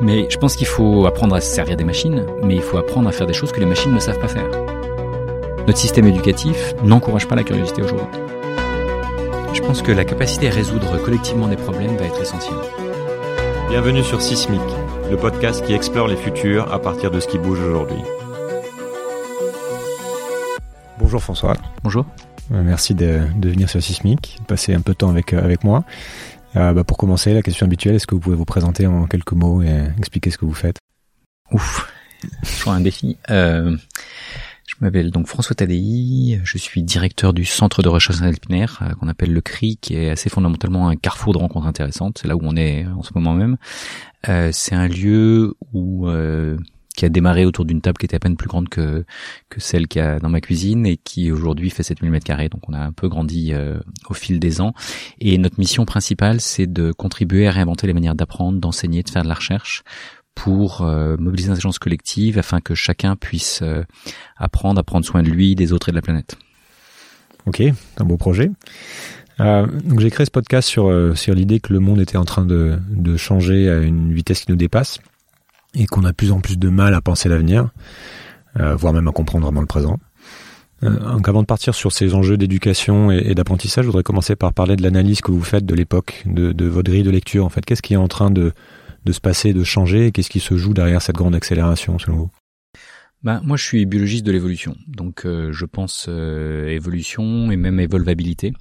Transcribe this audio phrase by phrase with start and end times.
[0.00, 3.08] Mais je pense qu'il faut apprendre à se servir des machines, mais il faut apprendre
[3.08, 4.48] à faire des choses que les machines ne savent pas faire.
[5.66, 8.20] Notre système éducatif n'encourage pas la curiosité aujourd'hui.
[9.54, 12.58] Je pense que la capacité à résoudre collectivement des problèmes va être essentielle.
[13.70, 14.60] Bienvenue sur Sismic,
[15.10, 18.02] le podcast qui explore les futurs à partir de ce qui bouge aujourd'hui.
[20.98, 21.54] Bonjour François.
[21.82, 22.04] Bonjour.
[22.52, 25.64] Euh, merci de, venir sur Sismic, de passer un peu de temps avec, euh, avec
[25.64, 25.84] moi.
[26.56, 29.32] Euh, bah, pour commencer, la question habituelle, est-ce que vous pouvez vous présenter en quelques
[29.32, 30.78] mots et expliquer ce que vous faites?
[31.52, 31.92] Ouf,
[32.42, 33.18] toujours un défi.
[33.30, 33.76] Euh,
[34.66, 39.08] je m'appelle donc François Tadei, je suis directeur du centre de recherche alpinaire euh, qu'on
[39.08, 42.18] appelle le CRI, qui est assez fondamentalement un carrefour de rencontres intéressantes.
[42.20, 43.58] C'est là où on est en ce moment même.
[44.28, 46.56] Euh, c'est un lieu où euh,
[46.96, 49.04] qui a démarré autour d'une table qui était à peine plus grande que
[49.50, 52.48] que celle qu'il y a dans ma cuisine et qui aujourd'hui fait 7000 mètres carrés.
[52.48, 53.78] Donc on a un peu grandi euh,
[54.08, 54.72] au fil des ans.
[55.20, 59.22] Et notre mission principale, c'est de contribuer à réinventer les manières d'apprendre, d'enseigner, de faire
[59.22, 59.84] de la recherche
[60.34, 63.84] pour euh, mobiliser l'intelligence collective afin que chacun puisse euh,
[64.36, 66.36] apprendre à prendre soin de lui, des autres et de la planète.
[67.46, 67.62] Ok,
[67.98, 68.50] un beau projet.
[69.38, 72.78] donc j'ai créé ce podcast sur sur l'idée que le monde était en train de,
[72.90, 74.98] de changer à une vitesse qui nous dépasse
[75.76, 77.68] et qu'on a de plus en plus de mal à penser l'avenir,
[78.58, 79.98] euh, voire même à comprendre vraiment le présent.
[80.82, 84.52] Euh, donc avant de partir sur ces enjeux d'éducation et, d'apprentissage, je voudrais commencer par
[84.52, 87.44] parler de l'analyse que vous faites de l'époque, de, de, votre grille de lecture.
[87.44, 88.52] En fait, qu'est-ce qui est en train de,
[89.04, 92.16] de se passer, de changer, et qu'est-ce qui se joue derrière cette grande accélération selon
[92.16, 92.30] vous?
[93.22, 97.80] Bah, moi, je suis biologiste de l'évolution, donc euh, je pense euh, évolution et même
[97.80, 98.52] évolvabilité,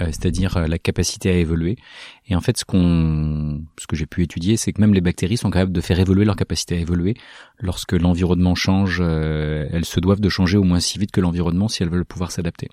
[0.00, 1.76] euh, c'est-à-dire la capacité à évoluer.
[2.26, 5.36] Et en fait, ce qu'on, ce que j'ai pu étudier, c'est que même les bactéries
[5.36, 7.14] sont capables de faire évoluer leur capacité à évoluer.
[7.60, 11.82] Lorsque l'environnement change, elles se doivent de changer au moins si vite que l'environnement si
[11.82, 12.68] elles veulent pouvoir s'adapter.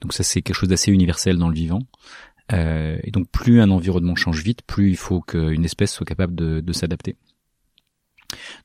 [0.00, 1.82] Donc ça, c'est quelque chose d'assez universel dans le vivant.
[2.52, 6.60] et donc, plus un environnement change vite, plus il faut qu'une espèce soit capable de,
[6.60, 7.16] de s'adapter.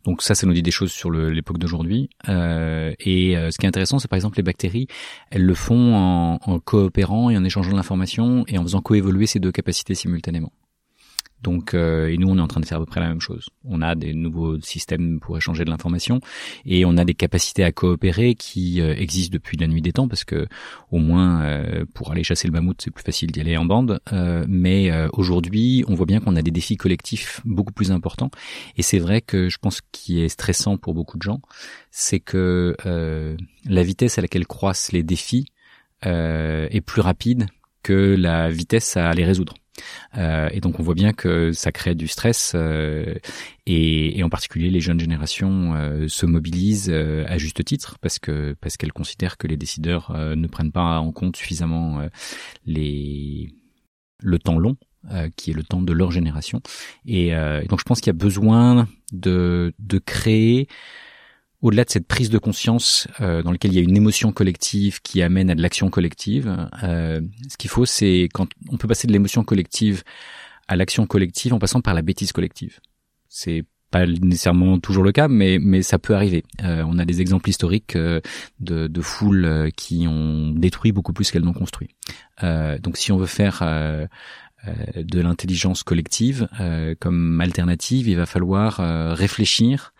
[0.03, 2.09] Donc ça, ça nous dit des choses sur l'époque d'aujourd'hui.
[2.29, 4.87] Euh, et euh, ce qui est intéressant, c'est par exemple les bactéries,
[5.31, 9.25] elles le font en, en coopérant et en échangeant de l'information et en faisant coévoluer
[9.25, 10.51] ces deux capacités simultanément.
[11.41, 13.21] Donc, euh, et nous, on est en train de faire à peu près la même
[13.21, 13.49] chose.
[13.65, 16.19] On a des nouveaux systèmes pour échanger de l'information
[16.65, 20.07] et on a des capacités à coopérer qui euh, existent depuis la nuit des temps
[20.07, 20.47] parce que
[20.91, 23.99] au moins euh, pour aller chasser le mammouth, c'est plus facile d'y aller en bande.
[24.47, 28.31] mais aujourd'hui, on voit bien qu'on a des défis collectifs beaucoup plus importants.
[28.77, 31.41] Et c'est vrai que je pense qu'il est stressant pour beaucoup de gens,
[31.91, 32.75] c'est que
[33.65, 35.45] la vitesse à laquelle croissent les défis
[36.03, 37.47] est plus rapide
[37.83, 39.53] que la vitesse à les résoudre.
[40.17, 43.15] Euh, et donc on voit bien que ça crée du stress euh,
[43.65, 48.19] et, et, en particulier les jeunes générations euh, se mobilisent euh, à juste titre parce
[48.19, 51.99] que parce qu'elles considèrent que les décideurs euh, ne prennent pas en compte suffisamment
[52.65, 53.53] les
[54.19, 54.77] le temps long
[55.35, 56.61] qui est le temps de leur génération.
[57.05, 60.67] Et, et donc je pense qu'il y a besoin de de créer
[61.61, 65.01] au-delà de cette prise de conscience euh, dans laquelle il y a une émotion collective
[65.01, 69.07] qui amène à de l'action collective, euh, ce qu'il faut, c'est quand on peut passer
[69.07, 70.03] de l'émotion collective
[70.67, 72.79] à l'action collective en passant par la bêtise collective.
[73.29, 76.43] C'est pas nécessairement toujours le cas, mais mais ça peut arriver.
[76.63, 78.21] Euh, on a des exemples historiques de,
[78.59, 81.95] de foules qui ont détruit beaucoup plus qu'elles n'ont construit.
[82.41, 83.63] donc si on veut faire
[84.97, 86.47] de l'intelligence collective
[86.99, 88.77] comme alternative, il va falloir
[89.15, 89.93] réfléchir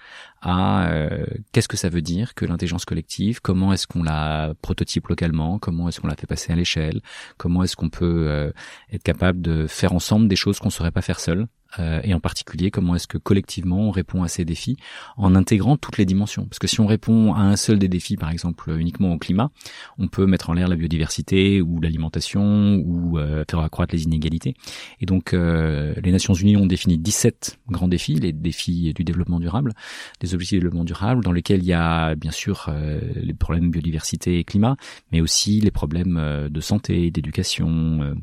[0.46, 5.08] à euh, qu'est-ce que ça veut dire que l'intelligence collective, comment est-ce qu'on la prototype
[5.08, 7.02] localement, comment est-ce qu'on la fait passer à l'échelle,
[7.38, 8.52] comment est-ce qu'on peut euh,
[8.92, 11.48] être capable de faire ensemble des choses qu'on ne saurait pas faire seul.
[11.80, 14.78] Euh, et en particulier comment est-ce que collectivement on répond à ces défis
[15.18, 16.46] en intégrant toutes les dimensions.
[16.46, 19.52] Parce que si on répond à un seul des défis, par exemple uniquement au climat,
[19.98, 24.54] on peut mettre en l'air la biodiversité ou l'alimentation ou euh, faire accroître les inégalités.
[25.02, 29.74] Et donc les Nations Unies ont défini 17 grands défis, les défis du développement durable,
[30.20, 32.70] des objectifs de développement durable, dans lesquels il y a bien sûr
[33.16, 34.78] les problèmes biodiversité et climat,
[35.12, 38.16] mais aussi les problèmes de santé, d'éducation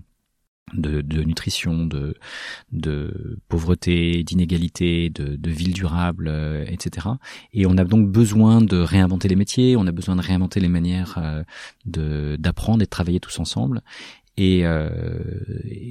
[0.75, 2.15] de, de, nutrition, de,
[2.72, 7.08] de pauvreté, d'inégalité, de, de ville durable, euh, etc.
[7.52, 10.69] Et on a donc besoin de réinventer les métiers, on a besoin de réinventer les
[10.69, 11.43] manières euh,
[11.85, 13.82] de d'apprendre et de travailler tous ensemble.
[14.37, 14.88] Et, euh,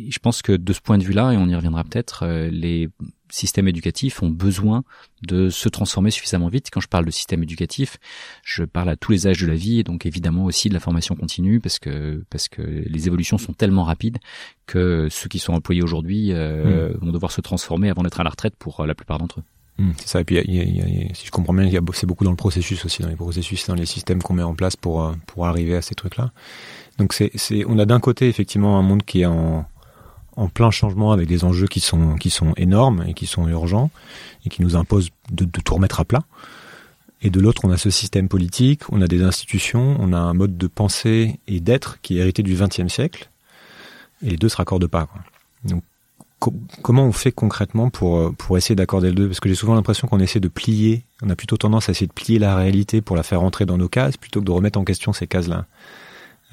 [0.09, 2.89] je pense que de ce point de vue-là, et on y reviendra peut-être, euh, les
[3.29, 4.83] systèmes éducatifs ont besoin
[5.21, 6.69] de se transformer suffisamment vite.
[6.71, 7.97] Quand je parle de système éducatif,
[8.43, 10.81] je parle à tous les âges de la vie et donc évidemment aussi de la
[10.81, 14.17] formation continue parce que parce que les évolutions sont tellement rapides
[14.65, 17.05] que ceux qui sont employés aujourd'hui euh, hmm.
[17.05, 19.44] vont devoir se transformer avant d'être à la retraite pour la plupart d'entre eux.
[19.77, 20.19] Hmm, c'est ça.
[20.19, 20.35] Et puis,
[21.13, 23.15] si je comprends bien, il y a c'est beaucoup dans le processus aussi, dans les
[23.15, 26.33] processus, dans les systèmes qu'on met en place pour pour arriver à ces trucs-là.
[26.97, 29.65] Donc c'est, c'est, on a d'un côté effectivement un monde qui est en,
[30.35, 33.89] en plein changement avec des enjeux qui sont qui sont énormes et qui sont urgents
[34.45, 36.23] et qui nous imposent de, de tout remettre à plat.
[37.23, 40.33] Et de l'autre, on a ce système politique, on a des institutions, on a un
[40.33, 43.29] mode de pensée et d'être qui est hérité du XXe siècle.
[44.25, 45.07] Et les deux se raccordent pas.
[45.63, 45.83] Donc,
[46.81, 49.27] comment on fait concrètement pour pour essayer d'accorder les deux?
[49.27, 51.03] Parce que j'ai souvent l'impression qu'on essaie de plier.
[51.21, 53.77] On a plutôt tendance à essayer de plier la réalité pour la faire entrer dans
[53.77, 55.65] nos cases, plutôt que de remettre en question ces cases-là.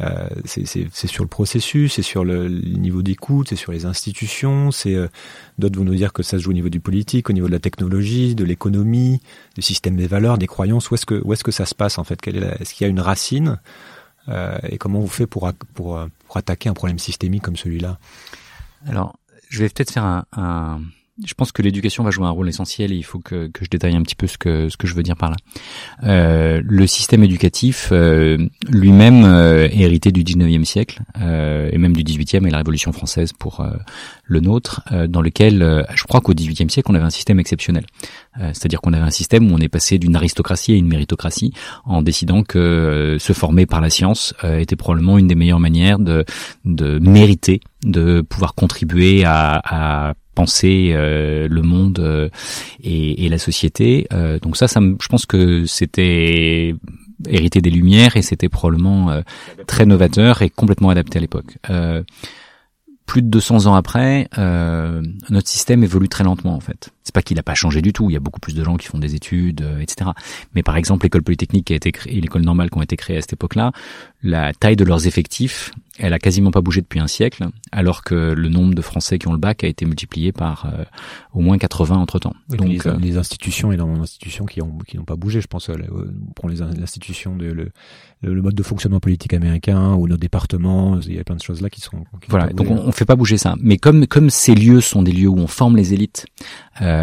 [0.00, 4.70] Euh, c'est sur le processus, c'est sur le, niveau d'écoute, c'est sur les institutions.
[4.70, 5.08] C'est euh,
[5.58, 7.52] d'autres vont nous dire que ça se joue au niveau du politique, au niveau de
[7.52, 9.20] la technologie, de l'économie,
[9.54, 10.90] du système des valeurs, des croyances.
[10.90, 12.26] Où est-ce que où est-ce que ça se passe en fait?
[12.26, 13.58] Est-ce qu'il y a une racine
[14.28, 17.98] euh, Et comment vous faites pour, pour pour attaquer un problème systémique comme celui-là?
[18.86, 19.18] Alors,
[19.48, 20.80] je vais peut-être faire un, un
[21.24, 23.96] je pense que l'éducation va jouer un rôle essentiel et il faut que, je détaille
[23.96, 25.36] un petit peu ce que, je veux dire par là.
[26.04, 28.38] Euh, le système éducatif euh,
[28.68, 33.32] lui-même euh, hérité du 19e siècle euh, et même du 18e et la Révolution française
[33.32, 33.66] pour
[34.24, 37.84] le nôtre, dans lequel je crois qu'au 18e siècle on avait un système exceptionnel.
[38.38, 41.52] C'est-à-dire qu'on avait un système où on est passé d'une aristocratie à une méritocratie
[41.84, 46.24] en décidant que se former par la science était probablement une des meilleures manières de,
[46.64, 52.28] de mériter, de pouvoir contribuer à, à penser euh, le monde euh,
[52.80, 54.06] et, et, la société.
[54.12, 56.76] Euh, donc ça, ça je pense que c'était
[57.26, 59.22] hérité des Lumières et c'était probablement
[59.66, 61.58] très novateur et complètement adapté à l'époque
[63.08, 66.90] plus de 200 ans après, euh, notre système évolue très lentement en fait.
[67.08, 68.10] C'est pas qu'il n'a pas changé du tout.
[68.10, 70.10] Il y a beaucoup plus de gens qui font des études, euh, etc.
[70.54, 72.98] Mais par exemple, l'école polytechnique qui a été créée et l'école normale qui ont été
[72.98, 73.72] créées à cette époque-là,
[74.22, 78.14] la taille de leurs effectifs, elle a quasiment pas bougé depuis un siècle, alors que
[78.14, 80.84] le nombre de Français qui ont le bac a été multiplié par euh,
[81.32, 82.34] au moins 80 entre temps.
[82.50, 85.40] Donc les, euh, les, institutions, énormément d'institutions qui ont qui n'ont pas bougé.
[85.40, 85.70] Je pense,
[86.36, 87.70] pour les institutions de le,
[88.20, 91.62] le, mode de fonctionnement politique américain ou nos départements, il y a plein de choses
[91.62, 92.04] là qui sont.
[92.20, 93.56] Qui voilà, donc on, on fait pas bouger ça.
[93.60, 96.26] Mais comme comme ces lieux sont des lieux où on forme les élites,
[96.80, 96.97] euh,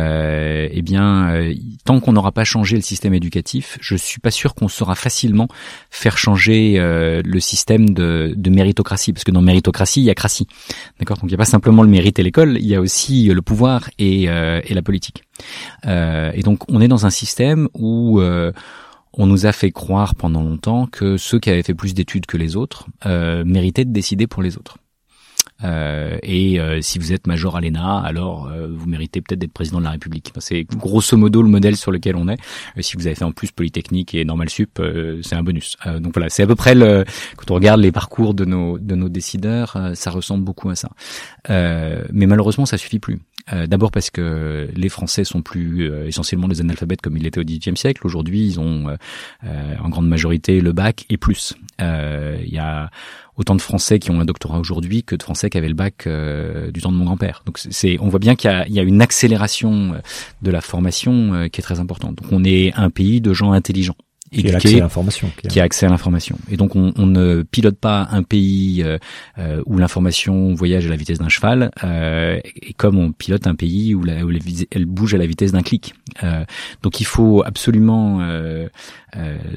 [0.72, 1.54] eh bien, euh,
[1.84, 5.48] tant qu'on n'aura pas changé le système éducatif, je suis pas sûr qu'on saura facilement
[5.90, 10.16] faire changer euh, le système de, de, méritocratie, parce que dans méritocratie, il y a
[10.16, 10.48] cratie.
[11.00, 13.26] D'accord, donc il n'y a pas simplement le mérite et l'école, il y a aussi
[13.26, 15.24] le pouvoir et, euh, et la politique.
[15.86, 18.22] et donc on est dans un système où
[19.18, 22.38] on nous a fait croire pendant longtemps que ceux qui avaient fait plus d'études que
[22.38, 24.78] les autres euh, méritaient de décider pour les autres.
[25.64, 29.54] Euh, et euh, si vous êtes major à l'ENA, alors euh, vous méritez peut-être d'être
[29.54, 30.34] président de la République.
[30.40, 32.38] c'est grosso modo le modèle sur lequel on est.
[32.82, 34.82] si vous avez fait en plus Polytechnique et Normal Sup,
[35.24, 35.78] c'est un bonus.
[36.00, 37.06] donc voilà, c'est à peu près le.
[37.38, 40.90] Quand on regarde les parcours de nos de nos décideurs, ça ressemble beaucoup à ça.
[41.48, 43.20] mais malheureusement, ça suffit plus.
[43.68, 47.78] D'abord parce que les Français sont plus essentiellement des analphabètes comme ils l'étaient au XVIIIe
[47.78, 48.02] siècle.
[48.06, 48.88] Aujourd'hui, ils ont
[49.44, 51.54] en grande majorité le bac et plus.
[51.80, 52.90] Il y a
[53.38, 56.08] autant de Français qui ont un doctorat aujourd'hui que de Français qui avaient le bac
[56.08, 57.44] euh, du temps de mon grand-père.
[57.46, 59.98] Donc c'est, on voit bien qu'il y a, il y a une accélération euh,
[60.42, 62.16] de la formation euh, qui est très importante.
[62.16, 63.98] Donc on est un pays de gens intelligents
[64.32, 65.32] qui a accès à l'information.
[65.48, 66.38] Qui a accès à l'information.
[66.50, 68.84] Et donc on, on, ne pilote pas un pays
[69.38, 73.56] euh, où l'information voyage à la vitesse d'un cheval, euh, et comme on pilote un
[73.56, 74.32] pays où, la, où
[74.72, 75.94] elle bouge à la vitesse d'un clic.
[76.24, 76.46] Euh,
[76.82, 78.22] donc il faut absolument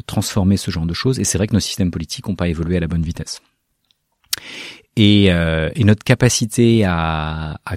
[0.06, 1.18] transformer ce genre de choses.
[1.18, 3.40] Et c'est vrai que nos systèmes politiques n'ont pas évolué à la bonne vitesse.
[4.96, 7.76] Et, euh, et, notre capacité à, à,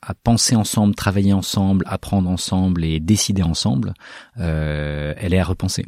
[0.00, 3.92] à, penser ensemble, travailler ensemble, apprendre ensemble et décider ensemble,
[4.38, 5.84] euh, elle est à repenser.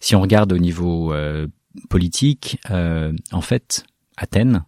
[0.00, 1.46] Si on regarde au niveau euh,
[1.88, 3.84] politique, euh, en fait,
[4.16, 4.64] Athènes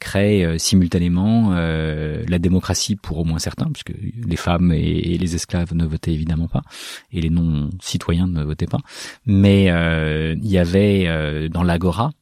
[0.00, 5.34] crée euh, simultanément euh, la démocratie pour au moins certains, puisque les femmes et, les
[5.34, 6.62] esclaves ne votaient évidemment pas,
[7.10, 8.80] et les non-citoyens ne votaient pas.
[9.26, 12.12] Mais il y avait dans l'agora,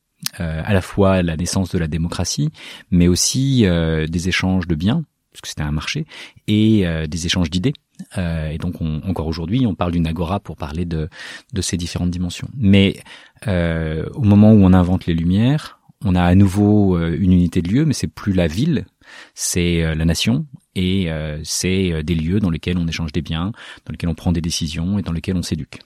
[0.40, 2.50] euh, à la fois la naissance de la démocratie,
[2.90, 6.06] mais aussi euh, des échanges de biens, parce que c'était un marché,
[6.46, 7.74] et euh, des échanges d'idées.
[8.16, 11.08] et donc, encore aujourd'hui, on parle d'une agora pour parler de,
[11.52, 12.48] de ces différentes dimensions.
[12.56, 13.00] Mais
[13.46, 17.84] au moment où on invente les Lumières, on a à nouveau une unité de lieu,
[17.86, 18.86] mais c'est plus la ville,
[19.34, 21.08] c'est la nation et
[21.42, 23.52] c'est des lieux dans lesquels on échange des biens,
[23.86, 25.80] dans lesquels on prend des décisions et dans lesquels on s'éduque.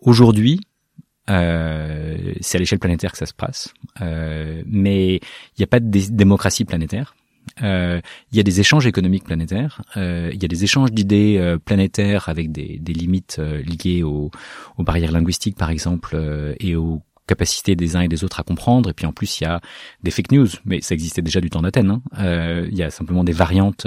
[0.00, 0.60] Aujourd'hui,
[1.28, 5.80] euh, c'est à l'échelle planétaire que ça se passe, euh, mais il n'y a pas
[5.80, 7.14] de démocratie planétaire.
[7.62, 11.36] Euh, il y a des échanges économiques planétaires, euh, il y a des échanges d'idées
[11.38, 14.30] euh, planétaires avec des, des limites liées aux,
[14.76, 16.16] aux, barrières linguistiques par exemple
[16.60, 18.90] et aux capacité des uns et des autres à comprendre.
[18.90, 19.60] Et puis en plus, il y a
[20.02, 21.90] des fake news, mais ça existait déjà du temps d'Athènes.
[21.90, 22.02] Hein.
[22.18, 23.86] Euh, il y a simplement des variantes.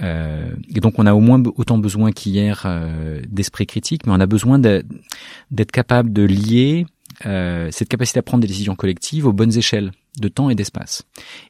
[0.00, 4.20] Euh, et donc on a au moins autant besoin qu'hier euh, d'esprit critique, mais on
[4.20, 6.86] a besoin d'être capable de lier
[7.26, 11.02] euh, cette capacité à prendre des décisions collectives aux bonnes échelles de temps et d'espace.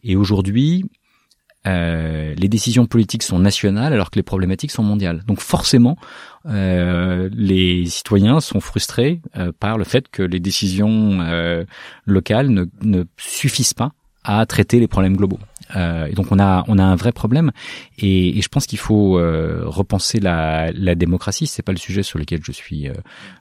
[0.04, 0.84] Et aujourd'hui,
[1.66, 5.22] euh, les décisions politiques sont nationales alors que les problématiques sont mondiales.
[5.26, 5.96] Donc forcément,
[6.46, 11.64] euh, les citoyens sont frustrés euh, par le fait que les décisions euh,
[12.06, 13.92] locales ne, ne, suffisent pas
[14.24, 15.38] à traiter les problèmes globaux.
[15.74, 17.50] Euh, et donc on a on a un vrai problème
[17.98, 21.46] et, et je pense qu'il faut repenser la, la démocratie.
[21.46, 22.88] C'est pas le sujet sur lequel je suis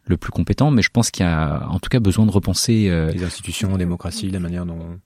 [0.05, 2.89] le plus compétent, mais je pense qu'il y a en tout cas besoin de repenser
[3.13, 4.99] les institutions en démocratie, la manière dont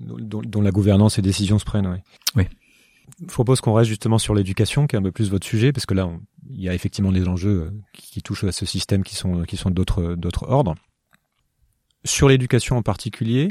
[0.00, 1.86] dont, dont, la gouvernance et les décisions se prennent.
[1.86, 1.98] Oui.
[2.36, 2.44] oui.
[3.20, 5.86] Je propose qu'on reste justement sur l'éducation, qui est un peu plus votre sujet, parce
[5.86, 6.10] que là,
[6.48, 9.56] il y a effectivement des enjeux qui, qui, touchent à ce système qui sont qui
[9.56, 10.74] sont d'autres d'autres ordres.
[12.04, 13.48] Sur l'éducation en particulier,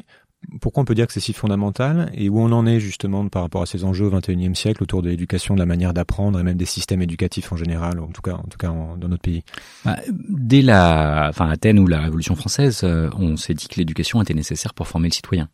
[0.62, 3.41] pourquoi on peut dire que c'est si fondamental et où on en est justement par
[3.41, 6.43] rapport à ces enjeux au XXIe siècle autour de l'éducation, de la manière d'apprendre et
[6.43, 9.43] même des systèmes éducatifs en général, en tout cas, en tout cas dans notre pays?
[9.85, 14.21] Bah, dès la, enfin Athènes ou la Révolution française, euh, on s'est dit que l'éducation
[14.21, 15.50] était nécessaire pour former le citoyen,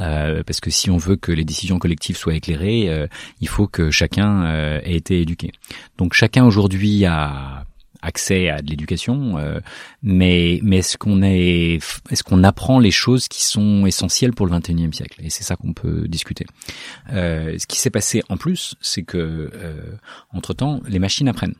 [0.00, 3.06] euh, parce que si on veut que les décisions collectives soient éclairées, euh,
[3.40, 5.52] il faut que chacun euh, ait été éduqué.
[5.98, 7.64] Donc chacun aujourd'hui a
[8.06, 9.60] accès à de l'éducation, euh,
[10.02, 11.78] mais mais est-ce qu'on est
[12.10, 15.20] est-ce qu'on apprend les choses qui sont essentielles pour le 21e siècle?
[15.22, 16.46] Et c'est ça qu'on peut discuter.
[17.12, 19.96] Euh, ce qui s'est passé en plus, c'est que euh,
[20.32, 21.56] entre temps, les machines apprennent.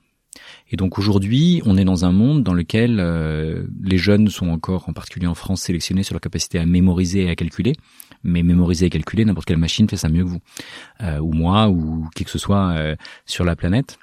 [0.70, 4.88] Et donc aujourd'hui, on est dans un monde dans lequel euh, les jeunes sont encore,
[4.88, 7.74] en particulier en France, sélectionnés sur leur capacité à mémoriser et à calculer.
[8.24, 10.40] Mais mémoriser et calculer, n'importe quelle machine fait ça mieux que vous,
[11.02, 13.98] euh, ou moi, ou qui que ce soit euh, sur la planète.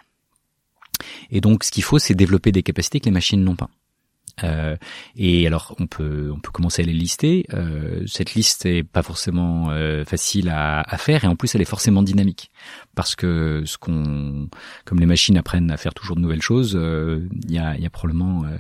[1.30, 3.70] Et donc, ce qu'il faut, c'est développer des capacités que les machines n'ont pas.
[4.44, 4.76] Euh,
[5.16, 7.46] et alors, on peut on peut commencer à les lister.
[7.54, 11.62] Euh, cette liste est pas forcément euh, facile à, à, faire, et en plus, elle
[11.62, 12.50] est forcément dynamique
[12.96, 14.50] parce que ce qu'on,
[14.86, 17.86] comme les machines apprennent à faire toujours de nouvelles choses, euh, il y a, y
[17.86, 18.58] a probablement euh,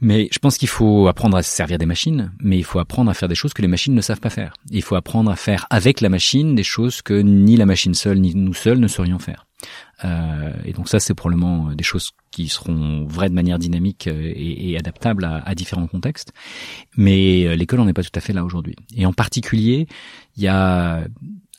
[0.00, 3.10] mais je pense qu'il faut apprendre à se servir des machines, mais il faut apprendre
[3.10, 4.52] à faire des choses que les machines ne savent pas faire.
[4.70, 8.18] Il faut apprendre à faire avec la machine des choses que ni la machine seule
[8.18, 9.46] ni nous seuls ne saurions faire.
[10.04, 14.32] Euh, et donc ça, c'est probablement des choses qui seront vraies de manière dynamique euh,
[14.34, 16.32] et, et adaptables à, à, différents contextes.
[16.96, 18.76] Mais euh, l'école n'en est pas tout à fait là aujourd'hui.
[18.94, 19.86] Et en particulier,
[20.36, 21.06] il y a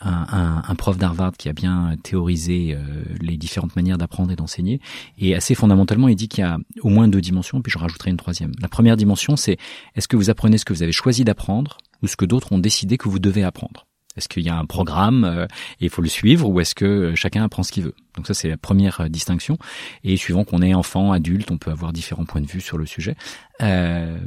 [0.02, 4.80] un, prof d'Harvard qui a bien théorisé euh, les différentes manières d'apprendre et d'enseigner.
[5.18, 8.12] Et assez fondamentalement, il dit qu'il y a au moins deux dimensions, puis je rajouterai
[8.12, 8.52] une troisième.
[8.62, 9.58] La première dimension, c'est
[9.96, 12.60] est-ce que vous apprenez ce que vous avez choisi d'apprendre ou ce que d'autres ont
[12.60, 13.88] décidé que vous devez apprendre?
[14.18, 15.46] Est-ce qu'il y a un programme euh,
[15.80, 17.96] et il faut le suivre ou est-ce que chacun apprend ce qu'il veut?
[18.16, 19.58] Donc ça, c'est la première euh, distinction.
[20.04, 22.86] Et suivant qu'on est enfant, adulte, on peut avoir différents points de vue sur le
[22.86, 23.16] sujet.
[23.62, 24.18] Euh,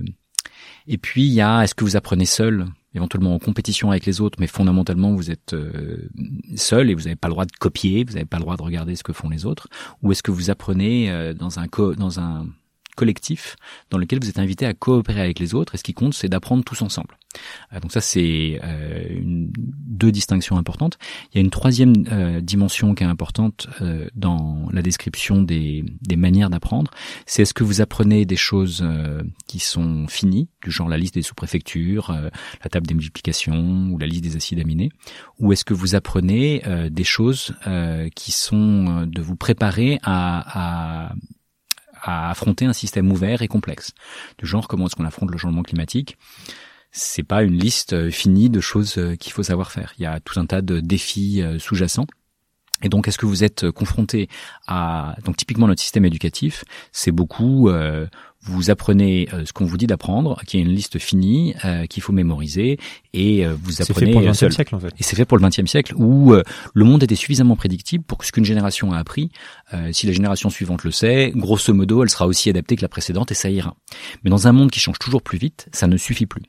[0.86, 2.66] et puis, il y a est-ce que vous apprenez seul?
[2.94, 6.09] Éventuellement en compétition avec les autres, mais fondamentalement vous êtes euh,
[6.56, 8.62] seul et vous n'avez pas le droit de copier, vous n'avez pas le droit de
[8.62, 9.68] regarder ce que font les autres,
[10.02, 12.47] ou est-ce que vous apprenez euh, dans un co dans un
[12.97, 13.56] collectif
[13.90, 16.28] dans lequel vous êtes invité à coopérer avec les autres et ce qui compte c'est
[16.28, 17.16] d'apprendre tous ensemble.
[17.73, 20.99] Euh, donc ça c'est euh, deux distinctions importantes.
[21.32, 25.85] Il y a une troisième euh, dimension qui est importante euh, dans la description des,
[26.02, 26.90] des manières d'apprendre.
[27.26, 31.14] C'est est-ce que vous apprenez des choses euh, qui sont finies, du genre la liste
[31.14, 32.28] des sous-préfectures, euh,
[32.64, 34.90] la table des multiplications ou la liste des acides aminés,
[35.38, 37.54] ou est-ce que vous apprenez des choses
[38.14, 41.14] qui sont de vous préparer à, à
[42.02, 43.92] à affronter un système ouvert et complexe.
[44.38, 46.16] Du genre, comment est-ce qu'on affronte le changement climatique?
[46.92, 49.92] C'est pas une liste euh, finie de choses euh, qu'il faut savoir faire.
[49.99, 52.07] Il y a tout un tas de défis euh, sous-jacents.
[52.83, 54.28] Et donc, est-ce que vous êtes confronté
[54.66, 58.07] à donc typiquement notre système éducatif, c'est beaucoup euh,
[58.42, 62.02] vous apprenez euh, ce qu'on vous dit d'apprendre, qui est une liste finie euh, qu'il
[62.02, 62.78] faut mémoriser,
[63.12, 64.52] et euh, vous apprenez fait pour le seul.
[64.52, 64.94] siècle en fait.
[64.99, 66.32] Et c'est fait pour le XXe siècle où
[66.75, 69.30] le monde était suffisamment prédictible pour que ce qu'une génération a appris,
[69.92, 73.30] si la génération suivante le sait, grosso modo, elle sera aussi adaptée que la précédente
[73.30, 73.76] et ça ira.
[74.25, 76.42] Mais dans un monde qui change toujours plus vite, ça ne suffit plus.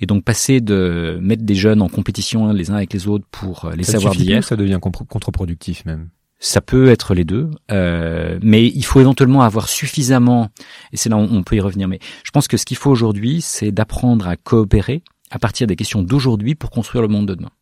[0.00, 3.70] Et donc passer de mettre des jeunes en compétition les uns avec les autres pour
[3.76, 6.08] les ça savoirs d'hier, ça devient contre-productif même.
[6.44, 10.50] Ça peut être les deux, euh, mais il faut éventuellement avoir suffisamment,
[10.92, 12.90] et c'est là où on peut y revenir, mais je pense que ce qu'il faut
[12.90, 17.36] aujourd'hui, c'est d'apprendre à coopérer à partir des questions d'aujourd'hui pour construire le monde de
[17.36, 17.52] demain.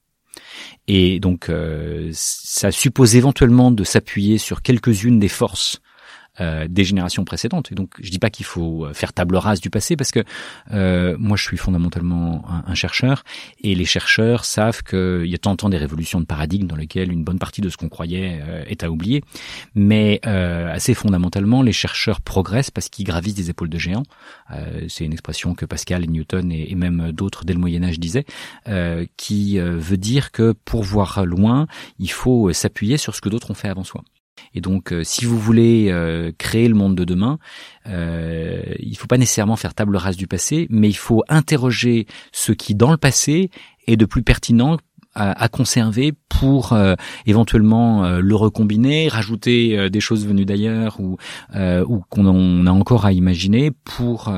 [0.88, 5.82] Et donc, euh, ça suppose éventuellement de s'appuyer sur quelques-unes des forces
[6.38, 7.72] euh, des générations précédentes.
[7.72, 10.24] Et donc, je dis pas qu'il faut euh, faire table rase du passé, parce que
[10.72, 13.24] euh, moi, je suis fondamentalement un, un, chercheur,
[13.62, 16.76] et les chercheurs savent qu'il y a tant en temps des révolutions de paradigme dans
[16.76, 19.24] lesquelles une bonne partie de ce qu'on croyait euh, est à oublier.
[19.74, 24.04] Mais euh, assez fondamentalement, les chercheurs progressent parce qu'ils gravissent des épaules de géants.
[24.88, 28.00] C'est une expression que Pascal et Newton et, et même d'autres dès le Moyen Âge
[28.00, 28.26] disaient,
[29.16, 31.66] qui veut dire que pour voir loin,
[31.98, 34.02] il faut s'appuyer sur ce que d'autres ont fait avant soi.
[34.54, 37.38] Et donc, euh, si vous voulez euh, créer le monde de demain,
[37.86, 42.06] euh, il ne faut pas nécessairement faire table rase du passé, mais il faut interroger
[42.32, 43.50] ce qui, dans le passé,
[43.86, 44.78] est de plus pertinent
[45.14, 46.76] à, conserver pour
[47.26, 51.16] éventuellement le recombiner, rajouter des choses venues d'ailleurs ou
[51.54, 54.32] ou qu'on a encore à imaginer pour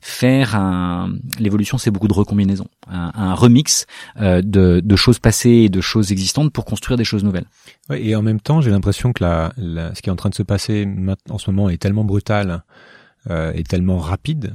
[0.00, 1.12] faire un.
[1.38, 3.86] L'évolution, c'est beaucoup de recombinaison, un, un remix
[4.20, 4.40] de,
[4.80, 7.46] de choses passées et de choses existantes pour construire des choses nouvelles.
[7.90, 10.30] Ouais, et en même temps, j'ai l'impression que la, la, ce qui est en train
[10.30, 10.88] de se passer
[11.28, 12.62] en ce moment est tellement brutal
[13.30, 14.54] euh, est tellement rapide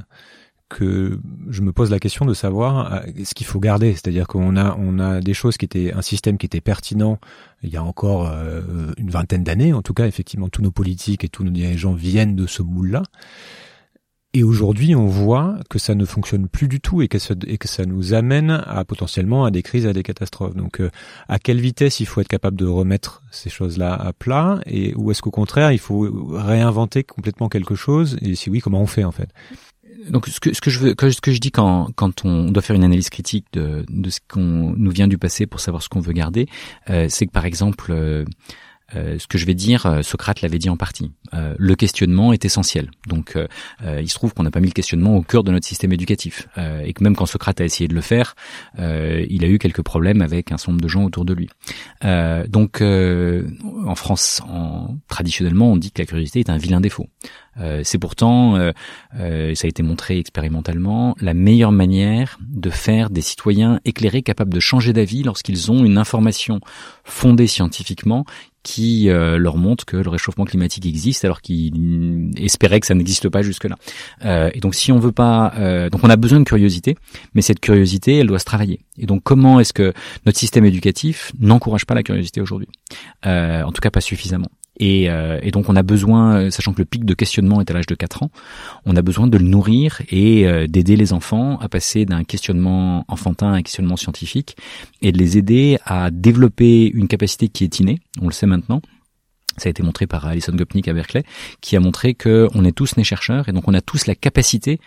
[0.68, 3.92] que je me pose la question de savoir euh, ce qu'il faut garder.
[3.92, 7.18] C'est-à-dire qu'on a, on a des choses qui étaient, un système qui était pertinent
[7.62, 9.72] il y a encore euh, une vingtaine d'années.
[9.72, 13.02] En tout cas, effectivement, tous nos politiques et tous nos dirigeants viennent de ce moule-là.
[14.34, 17.34] Et aujourd'hui, on voit que ça ne fonctionne plus du tout et que, ça,
[17.86, 20.54] nous amène à potentiellement à des crises, à des catastrophes.
[20.54, 20.90] Donc, euh,
[21.28, 25.10] à quelle vitesse il faut être capable de remettre ces choses-là à plat et ou
[25.10, 28.18] est-ce qu'au contraire, il faut réinventer complètement quelque chose?
[28.20, 29.30] Et si oui, comment on fait en fait?
[30.10, 32.84] Donc ce que, je veux, ce que je dis quand, quand on doit faire une
[32.84, 36.46] analyse critique de, ce qu'on nous vient du passé pour savoir ce qu'on veut garder,
[36.90, 38.24] euh, c'est que par exemple euh,
[38.94, 41.12] ce que je vais dire, euh, Socrate l'avait dit en partie.
[41.34, 42.90] Euh, le questionnement est essentiel.
[43.06, 43.36] Donc,
[43.84, 46.48] il se trouve qu'on n'a pas mis le questionnement au cœur de notre système éducatif,
[46.84, 48.34] et que même quand Socrate a essayé de le faire,
[48.78, 51.48] il a eu quelques problèmes avec un certain nombre de gens autour de lui.
[52.48, 57.08] donc, en France, en, traditionnellement, on dit que la curiosité est un vilain défaut.
[57.82, 58.56] C'est pourtant,
[59.12, 64.60] ça a été montré expérimentalement, la meilleure manière de faire des citoyens éclairés capables de
[64.60, 66.60] changer d'avis lorsqu'ils ont une information
[67.04, 68.24] fondée scientifiquement
[68.68, 73.30] qui euh, leur montre que le réchauffement climatique existe alors qu'ils espéraient que ça n'existe
[73.30, 73.76] pas jusque-là.
[74.26, 76.94] Euh, et donc si on veut pas, euh, donc on a besoin de curiosité,
[77.32, 78.80] mais cette curiosité, elle doit se travailler.
[78.98, 79.94] Et donc comment est-ce que
[80.26, 82.68] notre système éducatif n'encourage pas la curiosité aujourd'hui?
[83.24, 84.50] En tout cas pas suffisamment.
[84.78, 87.70] Et, euh, et, donc on a besoin, euh, sachant que le pic de questionnement est
[87.70, 88.30] à l'âge de 4 ans,
[88.86, 93.04] on a besoin de le nourrir et euh, d'aider les enfants à passer d'un questionnement
[93.08, 94.56] enfantin à un questionnement scientifique
[95.02, 98.80] et de les aider à développer une capacité qui est innée, on le sait maintenant,
[99.56, 101.24] ça a été montré par Alison Gopnik à Berkeley,
[101.60, 104.78] qui a montré qu'on est tous nés chercheurs et donc on a tous la capacité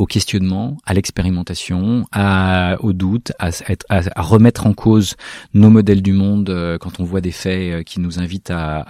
[0.00, 3.50] au questionnement, à l'expérimentation, à, au doute, à,
[3.90, 5.14] à, remettre en cause
[5.52, 8.80] nos modèles du monde euh, quand on voit des faits euh, qui nous invitent à,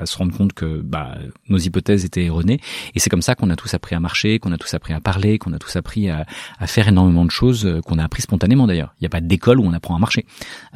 [0.00, 1.16] à se rendre compte que bah,
[1.48, 2.60] nos hypothèses étaient erronées.
[2.94, 5.00] Et c'est comme ça qu'on a tous appris à marcher, qu'on a tous appris à
[5.00, 6.26] parler, qu'on a tous appris à,
[6.66, 8.94] faire énormément de choses euh, qu'on a appris spontanément d'ailleurs.
[9.00, 10.26] Il n'y a pas d'école où on apprend à marcher.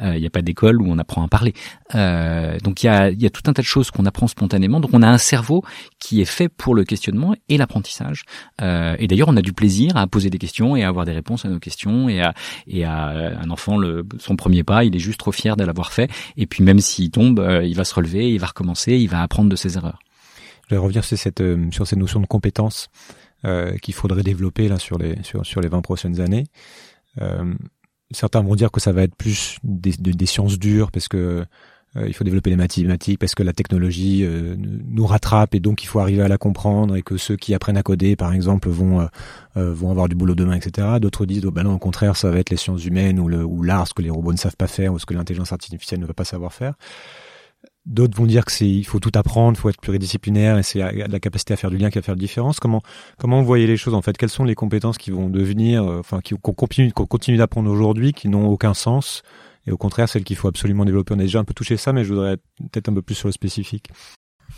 [0.01, 1.53] il n'y a pas d'école où on apprend à parler.
[1.93, 4.79] donc il y a, y a tout un tas de choses qu'on apprend spontanément.
[4.79, 5.63] Donc on a un cerveau
[5.99, 8.23] qui est fait pour le questionnement et l'apprentissage.
[8.59, 11.45] et d'ailleurs on a du plaisir à poser des questions et à avoir des réponses
[11.45, 12.33] à nos questions et à
[12.67, 13.77] et à un enfant
[14.17, 17.11] son premier pas, il est juste trop fier de l'avoir fait et puis même s'il
[17.11, 19.99] tombe, euh, il va se relever, il va recommencer, il va apprendre de ses erreurs.
[20.69, 22.89] Je vais revenir sur cette euh, sur cette notion de compétence
[23.45, 26.45] euh, qu'il faudrait développer là sur les sur sur les 20 prochaines années.
[28.11, 31.45] certains vont dire que ça va être plus des, sciences dures parce que euh,
[31.95, 35.85] il faut développer les mathématiques parce que la technologie euh, nous rattrape et donc il
[35.85, 39.01] faut arriver à la comprendre et que ceux qui apprennent à coder, par exemple, vont
[39.57, 40.87] euh, vont avoir du boulot demain, etc.
[40.99, 43.43] D'autres disent, oh, ben non, au contraire, ça va être les sciences humaines ou le
[43.43, 45.99] ou l'art, ce que les robots ne savent pas faire ou ce que l'intelligence artificielle
[45.99, 46.73] ne va pas savoir faire.
[47.85, 50.79] D'autres vont dire que c'est il faut tout apprendre, il faut être pluridisciplinaire et c'est
[50.79, 52.59] la capacité à faire du lien qui va faire la différence.
[52.59, 52.81] Comment
[53.19, 54.17] comment vous voyez les choses en fait?
[54.17, 58.29] Quelles sont les compétences qui vont devenir, enfin qu'on continue qu'on continue d'apprendre aujourd'hui, qui
[58.29, 59.21] n'ont aucun sens
[59.67, 61.13] et au contraire celle qu'il faut absolument développer.
[61.13, 62.37] On a déjà un peu touché ça, mais je voudrais
[62.71, 63.89] peut-être un peu plus sur le spécifique.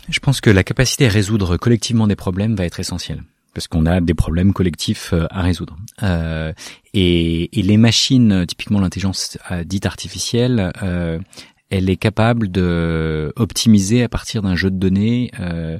[0.08, 3.22] Je pense que la capacité à résoudre collectivement des problèmes va être essentielle
[3.56, 5.78] parce qu'on a des problèmes collectifs euh, à résoudre.
[6.02, 6.52] Euh,
[6.92, 11.18] et, et, les machines, typiquement l'intelligence euh, dite artificielle, euh,
[11.70, 15.78] elle est capable de optimiser à partir d'un jeu de données euh,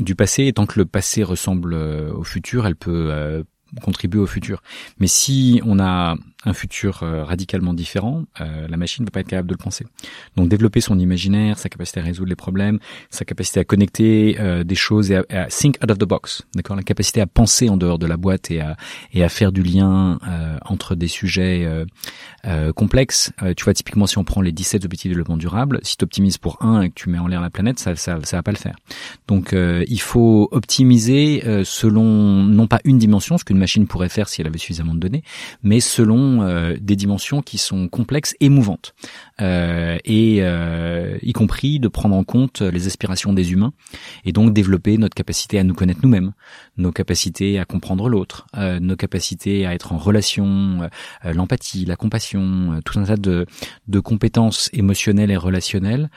[0.00, 0.46] du passé.
[0.46, 3.44] Et tant que le passé ressemble au futur, elle peut
[3.82, 4.62] contribuer au futur.
[4.98, 9.20] Mais si on a un futur euh, radicalement différent, euh, la machine ne va pas
[9.20, 9.84] être capable de le penser.
[10.36, 12.78] Donc développer son imaginaire, sa capacité à résoudre les problèmes,
[13.10, 16.76] sa capacité à connecter euh, des choses et à, think out of the box, d'accord,
[16.76, 18.76] la capacité à penser en dehors de la boîte et à
[19.12, 20.18] et à faire du lien
[20.64, 21.66] entre des sujets
[22.76, 23.32] complexes.
[23.56, 26.38] tu vois typiquement si on prend les 17 objectifs de développement durable, si tu optimises
[26.38, 28.52] pour un et que tu mets en l'air la planète, ça ça ça va pas
[28.52, 28.76] le faire.
[29.26, 32.04] Donc il faut optimiser selon
[32.44, 35.22] non pas une dimension, ce qu'une machine pourrait faire si elle avait suffisamment de données,
[35.62, 38.94] mais selon euh, des dimensions qui sont complexes et mouvantes,
[39.40, 43.72] euh, et euh, y compris de prendre en compte les aspirations des humains,
[44.24, 46.32] et donc développer notre capacité à nous connaître nous-mêmes,
[46.76, 50.88] nos capacités à comprendre l'autre, nos capacités à être en relation,
[51.24, 53.46] l'empathie, la compassion, tout un tas de,
[53.88, 56.10] de compétences émotionnelles et relationnelles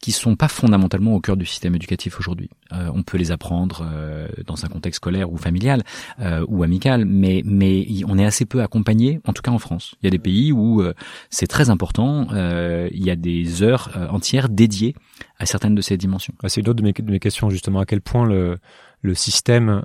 [0.00, 2.50] qui sont pas fondamentalement au cœur du système éducatif aujourd'hui.
[2.72, 5.82] Euh, on peut les apprendre euh, dans un contexte scolaire ou familial
[6.20, 9.94] euh, ou amical, mais mais on est assez peu accompagné, en tout cas en France.
[10.02, 10.82] Il y a des pays où
[11.30, 12.28] c'est très important.
[12.32, 14.94] il y a des heures entières dédiées
[15.38, 16.34] à certaines de ces dimensions.
[16.42, 17.80] Ah, c'est une autre de mes, de mes, questions justement.
[17.80, 18.58] À quel point le
[19.02, 19.82] le système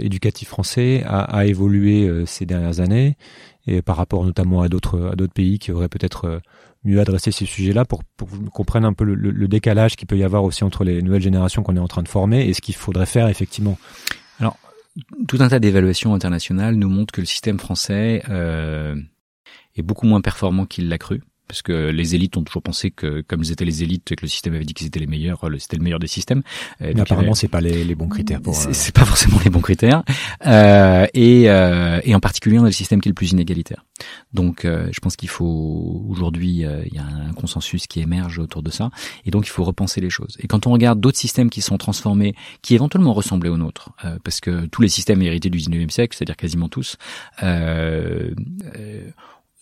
[0.00, 3.16] éducatif français a, a évolué ces dernières années
[3.66, 6.40] et par rapport notamment à d'autres à d'autres pays qui auraient peut-être
[6.86, 10.16] mieux adresser ces sujets-là pour, pour qu'on comprenne un peu le, le décalage qu'il peut
[10.16, 12.60] y avoir aussi entre les nouvelles générations qu'on est en train de former et ce
[12.60, 13.78] qu'il faudrait faire effectivement.
[14.40, 14.56] Alors,
[15.28, 18.96] tout un tas d'évaluations internationales nous montrent que le système français euh,
[19.76, 23.22] est beaucoup moins performant qu'il l'a cru parce que les élites ont toujours pensé que
[23.22, 25.44] comme ils étaient les élites et que le système avait dit qu'ils étaient les meilleurs,
[25.58, 26.42] c'était le meilleur des systèmes.
[26.82, 28.54] Euh, Mais apparemment, c'est pas les, les, bons critères pour.
[28.54, 30.02] C'est pas forcément les bons critères,
[30.46, 33.84] euh, et, euh, et en particulier on a le système qui est le plus inégalitaire.
[34.34, 38.38] Donc, euh, je pense qu'il faut aujourd'hui, euh, il y a un consensus qui émerge
[38.38, 38.90] autour de ça,
[39.24, 40.36] et donc il faut repenser les choses.
[40.40, 43.90] Et quand on regarde d'autres systèmes qui sont transformés, qui éventuellement ressemblaient aux nôtres,
[44.24, 46.96] parce que tous les systèmes hérités du 19e siècle, c'est-à-dire quasiment tous.
[47.42, 48.30] Euh,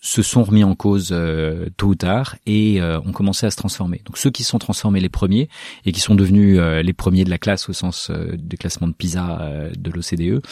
[0.05, 3.55] se sont remis en cause euh, tôt ou tard et euh, ont commencé à se
[3.55, 4.01] transformer.
[4.05, 5.49] Donc ceux qui sont transformés les premiers
[5.83, 8.93] et qui sont devenus euh, les premiers de la classe au sens du classement de
[8.93, 10.45] PISA de l'OCDE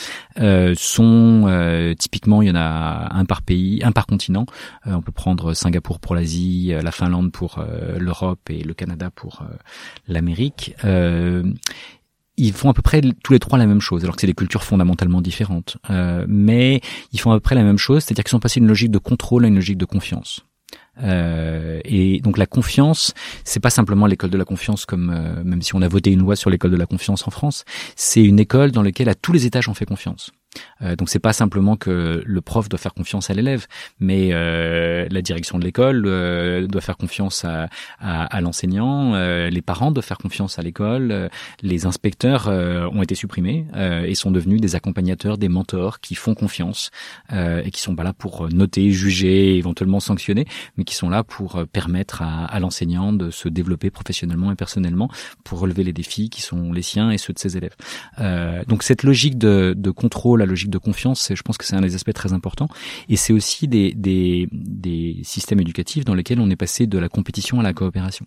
[0.76, 4.46] sont typiquement il y en a un par pays, un par continent.
[4.86, 7.64] on peut prendre Singapour pour l'Asie, la Finlande pour
[7.98, 9.44] l'Europe et le Canada pour
[10.08, 10.76] l'Amérique
[12.38, 14.34] ils font à peu près tous les trois la même chose, alors que c'est des
[14.34, 15.78] cultures fondamentalement différentes.
[15.90, 18.70] Euh, mais ils font à peu près la même chose, c'est-à-dire qu'ils sont passés d'une
[18.70, 20.42] logique de contrôle à une logique de confiance.
[21.02, 25.62] Euh, et donc la confiance, c'est pas simplement l'école de la confiance comme euh, même
[25.62, 27.66] si on a voté une loi sur l'école de la confiance en France,
[27.96, 30.32] c'est une école dans laquelle à tous les étages on fait confiance.
[30.82, 33.68] Euh, donc c'est pas simplement que le prof doit faire confiance à l'élève,
[34.00, 37.68] mais euh, la direction de l'école euh, doit faire confiance à,
[38.00, 41.30] à, à l'enseignant, euh, les parents doivent faire confiance à l'école, euh,
[41.62, 43.66] les inspecteurs ont été supprimés
[44.06, 46.92] et sont devenus des accompagnateurs, des mentors qui font confiance
[47.32, 50.46] et qui sont pas là pour noter, juger, éventuellement sanctionner,
[50.78, 55.10] mais qui sont là pour permettre à, à l'enseignant de se développer professionnellement et personnellement
[55.44, 57.76] pour relever les défis qui sont les siens et ceux de ses élèves.
[58.68, 61.82] donc cette logique de, de contrôle la logique de confiance, je pense que c'est un
[61.82, 62.68] des aspects très importants.
[63.10, 64.48] Et c'est aussi des,
[65.24, 68.26] systèmes éducatifs dans lesquels on est passé de la compétition à la coopération.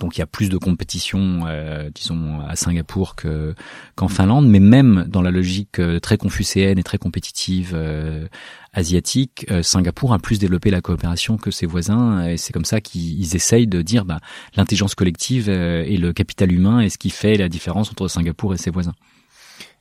[0.00, 3.54] Donc il y a plus de compétition, euh, disons, à Singapour que
[3.94, 8.26] qu'en Finlande, mais même dans la logique euh, très confucéenne et très compétitive euh,
[8.74, 13.36] asiatique, Singapour a plus développé la coopération que ses voisins, et c'est comme ça qu'ils
[13.36, 14.20] essayent de dire bah,
[14.56, 18.58] l'intelligence collective et le capital humain est ce qui fait la différence entre Singapour et
[18.58, 18.94] ses voisins.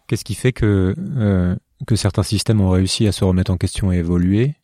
[0.08, 1.56] Qu'est-ce qui fait que euh,
[1.88, 4.56] que certains systèmes ont réussi à se remettre en question et évoluer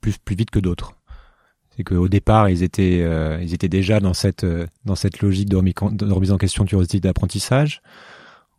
[0.00, 0.94] plus plus vite que d'autres?
[1.76, 5.48] C'est qu'au départ, ils étaient euh, ils étaient déjà dans cette euh, dans cette logique
[5.48, 7.82] de remise, en question curiosité d'apprentissage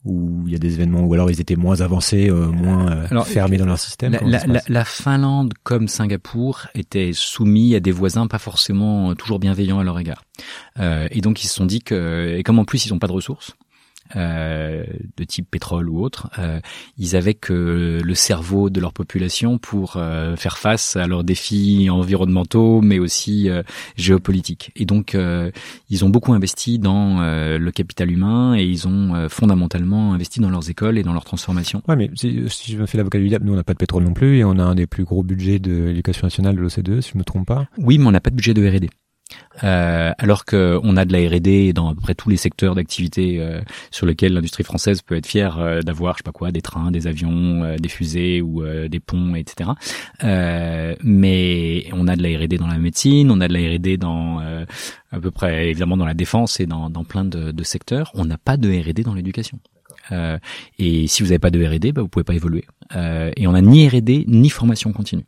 [0.06, 3.66] ou il y a des événements ou alors ils étaient moins avancés, moins fermés dans
[3.66, 4.18] leur système.
[4.22, 9.80] La, la, la, Finlande comme Singapour étaient soumis à des voisins pas forcément toujours bienveillants
[9.80, 10.24] à leur égard,
[10.80, 13.12] et donc ils se sont dit que et comme en plus ils n'ont pas de
[13.12, 13.58] ressources,
[14.16, 14.84] euh,
[15.18, 16.60] de type pétrole ou autre, euh,
[16.98, 21.90] ils avaient que le cerveau de leur population pour euh, faire face à leurs défis
[21.90, 23.50] environnementaux, mais aussi
[23.96, 24.72] géopolitiques.
[24.76, 25.18] Et donc,
[25.90, 30.70] ils ont beaucoup investi dans le capital humain et ils ont fondamentalement investi dans leurs
[30.70, 31.82] écoles et dans leur transformation.
[31.88, 34.04] Ouais, mais si, je me fais l'avocat du diable, nous on n'a pas de pétrole
[34.04, 37.02] non plus et on a un des plus gros budgets de l'éducation nationale de l'OCDE,
[37.02, 37.68] si je me trompe pas.
[37.78, 38.90] Oui, mais on n'a pas de budget de R&D.
[39.64, 43.40] Euh, alors qu'on a de la R&D dans à peu près tous les secteurs d'activité
[43.40, 43.62] euh,
[43.92, 46.92] sur lesquels l'industrie française peut être fière euh, d'avoir, je sais pas quoi, des trains,
[46.92, 49.72] des avions, euh, des fusées ou des ponts, etc.
[51.04, 54.40] mais on a de la R&D dans la médecine, on a de la R&D dans
[55.12, 58.12] à peu près évidemment dans la défense et dans, dans plein de, de secteurs.
[58.14, 59.60] On n'a pas de R&D dans l'éducation.
[60.12, 62.66] et si vous n'avez pas de R&D, bah, vous pouvez pas évoluer.
[62.96, 65.26] et on n'a ni R&D ni formation continue.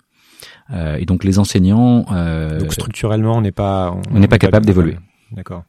[0.74, 2.06] Euh, et donc les enseignants.
[2.12, 3.96] Euh, donc structurellement, on n'est pas.
[4.12, 4.98] On n'est pas capable d'évoluer.
[5.32, 5.64] D'accord.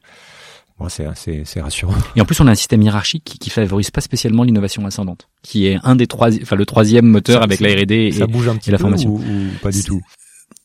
[0.79, 1.93] Bon, c'est c'est rassurant.
[2.15, 5.29] Et en plus, on a un système hiérarchique qui, qui favorise pas spécialement l'innovation ascendante,
[5.43, 8.47] qui est un des trois, enfin le troisième moteur avec la R&D et, ça bouge
[8.47, 9.11] un petit et la peu formation.
[9.11, 10.01] Ou, ou pas du tout?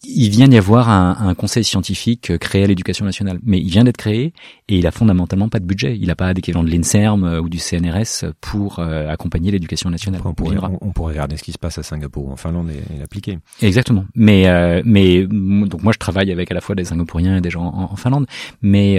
[0.05, 3.68] Il vient d'y avoir un, un, conseil scientifique euh, créé à l'éducation nationale, mais il
[3.68, 4.33] vient d'être créé
[4.68, 5.96] et il a fondamentalement pas de budget.
[5.98, 10.20] Il n'a pas d'équivalent de l'INSERM euh, ou du CNRS pour euh, accompagner l'éducation nationale.
[10.24, 12.98] on, pourrait, on, pourrait, regarder ce qui se passe à Singapour ou en Finlande et,
[12.98, 13.38] l'appliquer.
[13.61, 14.05] Exactement.
[14.14, 14.46] Mais
[14.85, 17.96] mais donc moi je travaille avec à la fois des Singapouriens et des gens en,
[17.96, 18.27] Finlande,
[18.62, 18.98] mais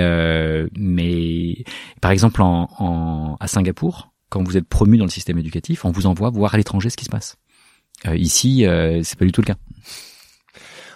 [0.78, 1.64] mais
[2.02, 5.92] par exemple en, en, à Singapour, quand vous êtes promu dans le système éducatif, on
[5.92, 7.38] vous envoie voir à l'étranger ce qui se passe.
[8.14, 8.66] ici,
[9.04, 9.56] c'est pas du tout le cas.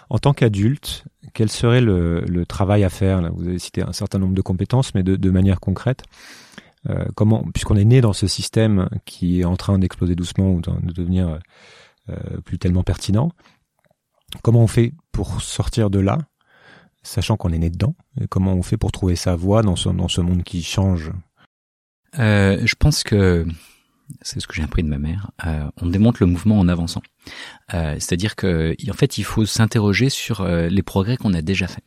[0.09, 4.35] En tant qu'adulte, quel serait le, travail à faire Vous avez cité un certain nombre
[4.35, 6.03] de compétences, mais de, manière concrète.
[6.89, 10.61] Euh, comment, puisqu'on est né dans ce système qui est en train d'exploser doucement ou
[10.61, 11.39] de devenir
[12.09, 13.31] euh, plus tellement pertinent,
[14.41, 16.17] comment on fait pour sortir de là,
[17.01, 17.95] sachant qu'on est né dedans?
[18.19, 21.11] Et Comment on fait pour trouver sa voie dans ce, dans ce monde qui change?
[22.19, 23.47] Euh, Je pense que
[24.21, 25.31] c'est ce que j'ai appris de ma mère,
[25.81, 27.01] on démonte le mouvement en avançant.
[27.73, 31.67] Euh, C'est-à-dire que en fait, il faut s'interroger sur euh, les progrès qu'on a déjà
[31.67, 31.83] faits.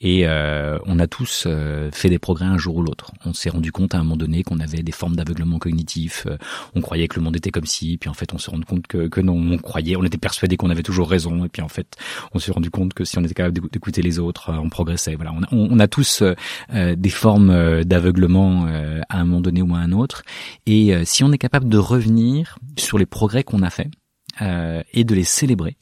[0.00, 3.12] Et euh, on a tous euh, fait des progrès un jour ou l'autre.
[3.24, 6.26] On s'est rendu compte à un moment donné qu'on avait des formes d'aveuglement cognitif.
[6.26, 6.36] Euh,
[6.74, 8.88] on croyait que le monde était comme ci, puis en fait on s'est rendu compte
[8.88, 11.68] que, que non, on croyait, on était persuadé qu'on avait toujours raison, et puis en
[11.68, 11.96] fait
[12.34, 15.14] on s'est rendu compte que si on était capable d'écouter les autres, on progressait.
[15.14, 16.24] Voilà, on a, on a tous
[16.72, 18.66] des formes d'aveuglement
[19.08, 20.22] à un moment donné ou à un autre.
[20.66, 23.90] Et si on est capable de revenir sur les progrès qu'on a faits
[24.40, 25.76] et de les célébrer,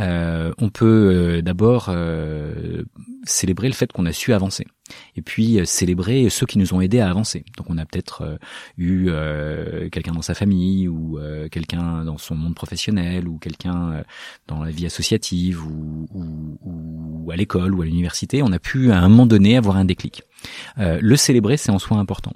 [0.00, 2.82] euh, on peut euh, d'abord euh,
[3.24, 4.66] célébrer le fait qu'on a su avancer
[5.16, 7.44] et puis euh, célébrer ceux qui nous ont aidés à avancer.
[7.56, 8.36] Donc on a peut-être euh,
[8.78, 11.18] eu euh, quelqu'un dans sa famille ou
[11.50, 14.02] quelqu'un dans son monde professionnel ou quelqu'un
[14.48, 18.42] dans la vie associative ou, ou, ou à l'école ou à l'université.
[18.42, 20.22] On a pu à un moment donné avoir un déclic.
[20.76, 22.32] Le célébrer, c'est en soi important.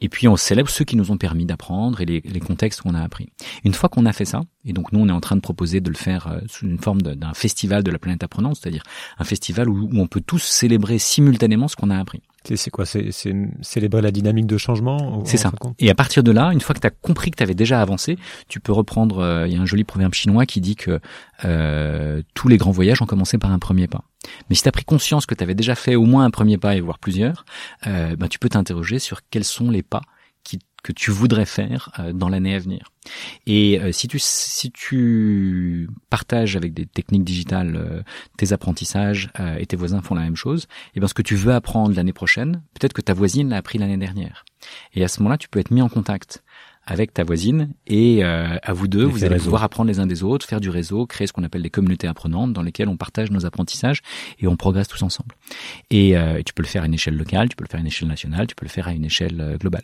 [0.00, 2.94] Et puis on célèbre ceux qui nous ont permis d'apprendre et les, les contextes qu'on
[2.94, 3.30] a appris.
[3.64, 5.80] Une fois qu'on a fait ça, et donc nous on est en train de proposer
[5.80, 8.82] de le faire sous une forme d'un festival de la planète apprenante, c'est-à-dire
[9.18, 12.22] un festival où, où on peut tous célébrer simultanément ce qu'on a appris.
[12.54, 12.86] C'est quoi?
[12.86, 13.10] C'est
[13.62, 15.52] célébrer la dynamique de changement C'est ça.
[15.78, 17.80] Et à partir de là, une fois que tu as compris que tu avais déjà
[17.80, 21.00] avancé, tu peux reprendre, euh, il y a un joli proverbe chinois qui dit que
[21.44, 24.02] euh, tous les grands voyages ont commencé par un premier pas.
[24.48, 26.58] Mais si tu as pris conscience que tu avais déjà fait au moins un premier
[26.58, 27.44] pas et voire plusieurs,
[27.86, 30.02] euh, bah, tu peux t'interroger sur quels sont les pas
[30.86, 32.92] que tu voudrais faire euh, dans l'année à venir.
[33.46, 38.02] Et euh, si tu si tu partages avec des techniques digitales euh,
[38.36, 41.34] tes apprentissages et tes voisins font la même chose, et eh bien ce que tu
[41.34, 44.44] veux apprendre l'année prochaine, peut-être que ta voisine l'a appris l'année dernière.
[44.94, 46.44] Et à ce moment-là, tu peux être mis en contact
[46.86, 50.22] avec ta voisine et euh, à vous deux, vous allez pouvoir apprendre les uns des
[50.22, 53.30] autres, faire du réseau, créer ce qu'on appelle des communautés apprenantes dans lesquelles on partage
[53.32, 54.02] nos apprentissages
[54.38, 55.34] et on progresse tous ensemble.
[55.90, 57.80] Et euh, tu peux le faire à une échelle locale, tu peux le faire à
[57.80, 59.82] une échelle nationale, tu peux le faire à une échelle euh, globale.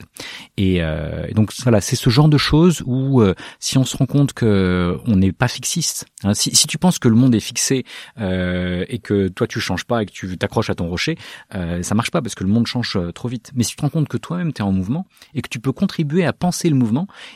[0.56, 3.22] Et, et, donc voilà, c'est ce genre de choses où
[3.58, 6.98] si on se rend compte que on n'est pas fixiste, hein, si, si, tu penses
[6.98, 7.84] que le monde est fixé
[8.18, 11.16] et que toi tu changes pas et que tu t'accroches à ton rocher,
[11.50, 13.50] ça marche pas parce que le monde change trop vite.
[13.54, 15.58] Mais si tu te rends compte que toi-même tu es en mouvement et que tu
[15.58, 16.91] peux contribuer à penser le mouvement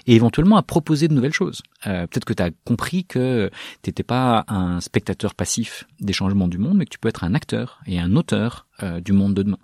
[0.07, 1.63] et éventuellement à proposer de nouvelles choses.
[1.87, 3.51] Euh, peut-être que tu as compris que
[3.83, 7.25] tu n'étais pas un spectateur passif des changements du monde, mais que tu peux être
[7.25, 9.59] un acteur et un auteur euh, du monde de demain.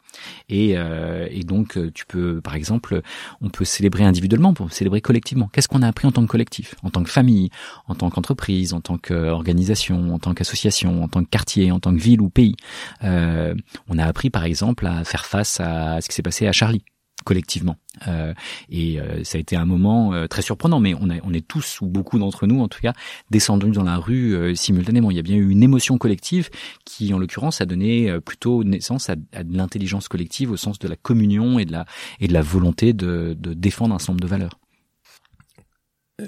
[0.49, 3.03] Et, euh, et donc tu peux, par exemple,
[3.41, 5.49] on peut célébrer individuellement, on peut célébrer collectivement.
[5.53, 7.51] Qu'est-ce qu'on a appris en tant que collectif, en tant que famille,
[7.89, 11.95] en tant qu'entreprise, en tant qu'organisation, en tant qu'association, en tant que quartier, en tant
[11.95, 12.57] que ville ou pays?
[13.03, 16.85] on a appris, par exemple, à faire face à ce qui s'est passé à Charlie
[17.25, 17.77] collectivement.
[18.09, 18.35] Euh,
[18.71, 21.47] et euh, ça a été un moment euh, très surprenant, mais on, a, on est
[21.47, 22.93] tous, ou beaucoup d'entre nous en tout cas,
[23.31, 25.11] descendus dans la rue simultanément.
[25.11, 26.51] Il y a bien eu une émotion collective
[26.85, 30.97] qui, en l'occurrence, a donné plutôt naissance à, de l'intelligence collective au sens de la
[30.97, 31.87] communion et de la,
[32.21, 34.59] et de la volonté de, de défendre un certain nombre de valeurs.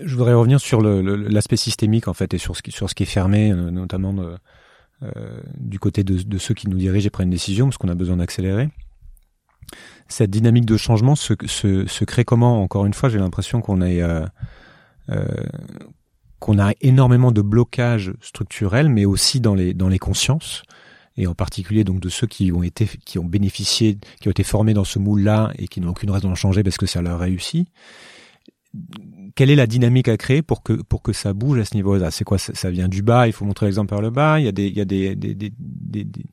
[0.03, 3.05] Je voudrais revenir sur l'aspect systémique en fait et sur ce qui, sur ce qui
[3.05, 4.15] est fermé, notamment
[5.59, 7.95] du côté de, de, ceux qui nous dirigent et prennent une décision, parce qu'on a
[7.95, 8.71] besoin d'accélérer
[10.09, 12.63] cette dynamique de changement se, se, se crée comment?
[12.63, 14.27] Encore une fois, j'ai l'impression qu'on a euh,
[15.11, 15.25] euh,
[16.41, 20.63] qu'on a énormément de blocages structurels, mais aussi dans les dans les consciences
[21.17, 24.45] et en particulier donc de ceux qui ont été qui ont bénéficié, qui ont été
[24.45, 27.19] formés dans ce moule-là et qui n'ont aucune raison de changer parce que ça leur
[27.21, 27.69] réussit.
[29.35, 32.11] Quelle est la dynamique à créer pour que pour que ça bouge à ce niveau-là?
[32.11, 32.39] C'est quoi?
[32.39, 34.39] Ça, vient du bas Il faut montrer l'exemple par le bas.
[34.39, 36.27] Il y a des il y a des, des, des, des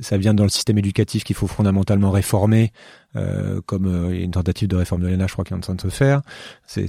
[0.00, 2.72] ça vient dans le système éducatif qu'il faut fondamentalement réformer,
[3.14, 5.74] euh, comme euh, une tentative de réforme de l'ENA, je crois, qui est en train
[5.74, 6.22] de se faire.
[6.66, 6.88] C'est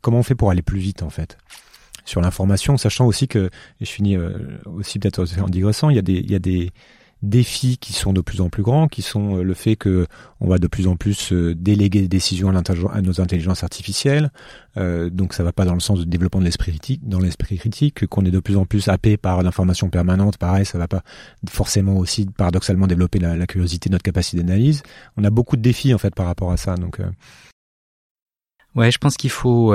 [0.00, 1.36] comment on fait pour aller plus vite, en fait,
[2.04, 5.98] sur l'information, sachant aussi que, et je finis euh, aussi peut-être en digressant, il y
[5.98, 6.70] a des, il y a des,
[7.22, 10.06] défis qui sont de plus en plus grands, qui sont euh, le fait que
[10.40, 14.32] on va de plus en plus euh, déléguer des décisions à, nos intelligences artificielles.
[14.76, 17.58] Euh, donc ça va pas dans le sens du développement de l'esprit critique, dans l'esprit
[17.58, 20.36] critique, qu'on est de plus en plus happé par l'information permanente.
[20.36, 21.02] Pareil, ça va pas
[21.48, 24.82] forcément aussi paradoxalement développer la, la curiosité, notre capacité d'analyse.
[25.16, 26.74] On a beaucoup de défis en fait par rapport à ça.
[26.74, 26.98] Donc
[28.74, 29.72] ouais, je pense qu'il faut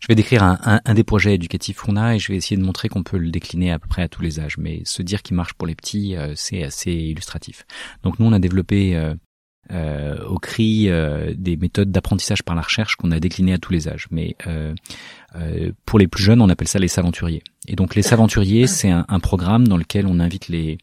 [0.00, 2.56] je vais décrire un, un, un, des projets éducatifs qu'on a et je vais essayer
[2.56, 4.58] de montrer qu'on peut le décliner à peu près à tous les âges.
[4.58, 7.64] Mais se dire qu'il marche pour les petits, euh, c'est assez illustratif.
[8.02, 9.14] Donc nous, on a développé euh,
[9.70, 13.72] euh, au cri euh, des méthodes d'apprentissage par la recherche qu'on a déclinées à tous
[13.72, 14.08] les âges.
[14.10, 14.74] Mais euh,
[15.86, 17.44] pour les plus jeunes, on appelle ça les saventuriers.
[17.68, 20.78] Et donc les saventuriers, c'est un, un, programme dans lequel on invite les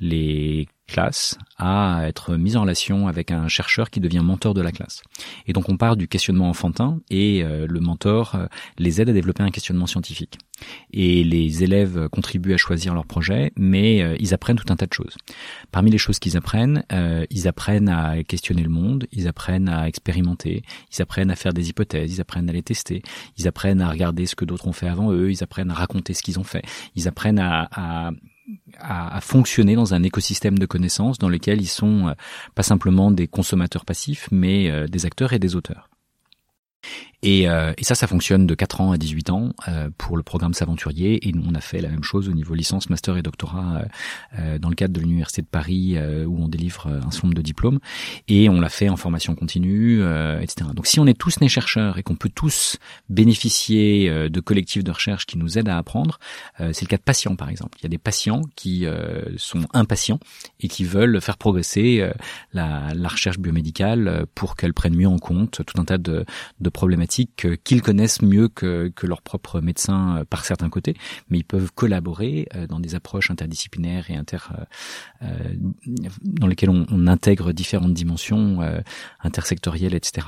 [0.00, 4.72] les classe à être mise en relation avec un chercheur qui devient mentor de la
[4.72, 5.02] classe.
[5.46, 8.46] Et donc on part du questionnement enfantin et euh, le mentor euh,
[8.78, 10.38] les aide à développer un questionnement scientifique.
[10.92, 14.86] Et les élèves contribuent à choisir leur projet, mais euh, ils apprennent tout un tas
[14.86, 15.16] de choses.
[15.72, 16.84] Parmi les choses qu'ils apprennent,
[17.30, 21.68] ils apprennent à questionner le monde, ils apprennent à expérimenter, ils apprennent à faire des
[21.68, 23.02] hypothèses, ils apprennent à les tester,
[23.36, 26.14] ils apprennent à regarder ce que d'autres ont fait avant eux, ils apprennent à raconter
[26.14, 26.62] ce qu'ils ont fait,
[26.94, 28.10] ils apprennent à, à
[28.78, 32.12] à, fonctionner dans un écosystème de connaissances dans lequel ils sont euh,
[32.54, 35.88] pas simplement des consommateurs passifs, mais euh, des acteurs et des auteurs.
[37.26, 40.22] Et, euh, et, ça, ça fonctionne de 4 ans à 18 ans euh, pour le
[40.22, 41.28] programme S'aventurier.
[41.28, 43.82] Et nous, on a fait la même chose au niveau licence, master et doctorat
[44.38, 47.42] euh, dans le cadre de l'Université de Paris où on délivre un certain nombre de
[47.42, 47.80] diplômes.
[48.28, 50.02] Et on l'a fait en formation continue,
[50.40, 50.70] etc.
[50.72, 52.76] Donc si on est tous nés chercheurs et qu'on peut tous
[53.08, 56.18] bénéficier de collectifs de recherche qui nous aident à apprendre,
[56.58, 57.78] c'est le cas de patients par exemple.
[57.80, 58.86] Il y a des patients qui
[59.36, 60.20] sont impatients
[60.60, 62.08] et qui veulent faire progresser
[62.52, 66.24] la, la, recherche biomédicale pour qu'elle prenne mieux en compte tout un tas de,
[66.60, 70.94] de problématiques qu'ils connaissent mieux que, leurs propres médecins euh, par certains côtés,
[71.30, 75.54] mais ils peuvent collaborer euh, dans des approches interdisciplinaires et euh,
[76.22, 78.58] dans lesquelles on, on intègre différentes dimensions
[79.22, 80.26] intersectorielles, etc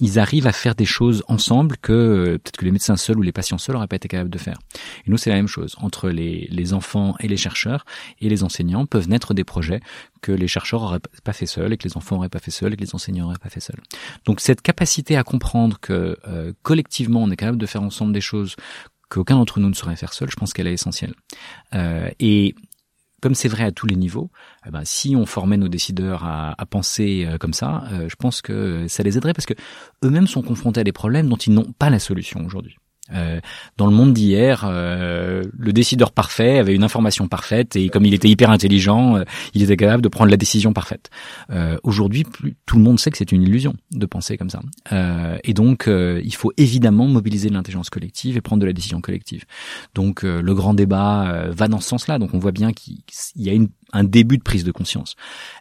[0.00, 3.22] ils arrivent à faire des choses ensemble que euh, peut-être que les médecins seuls ou
[3.22, 4.58] les patients seuls n'auraient pas été capables de faire.
[5.06, 5.76] Et nous, c'est la même chose.
[5.80, 7.84] Entre les, les enfants et les chercheurs
[8.20, 9.80] et les enseignants peuvent naître des projets
[10.22, 12.72] que les chercheurs n'auraient pas fait seuls et que les enfants n'auraient pas fait seuls
[12.72, 13.80] et que les enseignants n'auraient pas fait seuls.
[14.24, 18.20] Donc cette capacité à comprendre que euh, collectivement on est capable de faire ensemble des
[18.20, 18.56] choses
[19.10, 21.14] qu'aucun d'entre nous ne saurait faire seul, je pense qu'elle est essentielle.
[21.74, 22.54] Euh, et
[23.22, 24.30] comme c'est vrai à tous les niveaux,
[24.66, 28.16] eh ben, si on formait nos décideurs à, à penser euh, comme ça, euh, je
[28.16, 29.54] pense que ça les aiderait parce que
[30.04, 32.76] eux-mêmes sont confrontés à des problèmes dont ils n'ont pas la solution aujourd'hui.
[33.12, 33.40] Euh,
[33.76, 38.14] dans le monde d'hier, euh, le décideur parfait avait une information parfaite et comme il
[38.14, 41.10] était hyper intelligent, euh, il était capable de prendre la décision parfaite.
[41.82, 42.24] Aujourd'hui,
[42.66, 44.60] tout le monde sait que c'est une illusion de penser comme ça.
[45.44, 49.44] et donc, il faut évidemment mobiliser l'intelligence collective et prendre de la décision collective.
[49.94, 52.18] Donc, le grand débat va dans ce sens-là.
[52.18, 53.02] Donc, on voit bien qu'il
[53.36, 55.16] y a une un début de prise de conscience.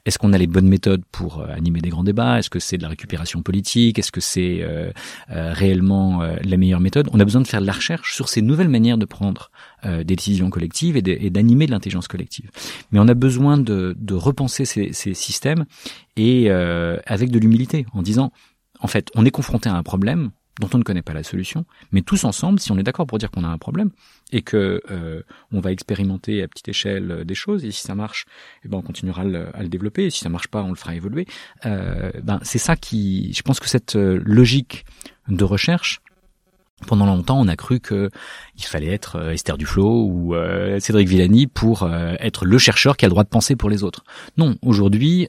[0.06, 2.40] Est-ce qu'on a les bonnes méthodes pour euh, animer des grands débats?
[2.40, 4.00] Est-ce que c'est de la récupération politique?
[4.00, 4.92] Est-ce que c'est euh,
[5.32, 7.10] euh, réellement la meilleure méthode?
[7.12, 9.52] On a besoin de faire de la recherche sur ces nouvelles manières de prendre
[9.84, 12.52] des décisions collectives et d'animer de, l'intelligence collective.
[12.92, 15.66] Mais on a besoin de, de repenser ces, ces, systèmes
[16.18, 18.32] et avec de l'humilité, en disant,
[18.80, 21.66] en fait, on est confronté à un problème, dont on ne connaît pas la solution,
[21.92, 23.92] mais tous ensemble, si on est d'accord pour dire qu'on a un problème
[24.32, 27.96] et que euh, on va expérimenter à petite échelle euh, des choses, et si ça
[27.96, 28.26] marche,
[28.64, 30.96] eh ben on continuera à le, développer, et si ça marche pas, on le fera
[30.96, 31.26] évoluer.
[31.66, 34.86] Euh, ben c'est ça qui, je pense que cette euh, logique
[35.28, 36.02] de recherche
[36.86, 38.10] pendant longtemps, on a cru que
[38.58, 42.98] il fallait être euh, Esther Duflo ou euh, Cédric Villani pour euh, être le chercheur
[42.98, 44.04] qui a le droit de penser pour les autres.
[44.38, 45.28] Non, aujourd'hui,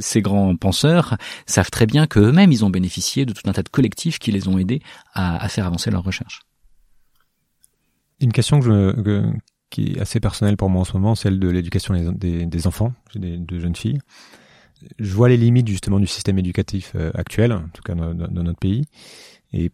[0.00, 3.68] ces grands penseurs savent très bien qu'eux-mêmes, ils ont bénéficié de tout un tas de
[3.68, 4.80] collectifs qui les ont aidés
[5.14, 6.42] à, faire avancer leur recherche.
[8.20, 9.24] Une question que
[9.70, 13.36] qui est assez personnelle pour moi en ce moment, celle de l'éducation des, enfants, des,
[13.36, 13.98] de jeunes filles.
[14.98, 18.58] Je vois les limites justement du système éducatif actuel, en tout cas dans, dans notre
[18.58, 18.84] pays.
[19.52, 19.70] Et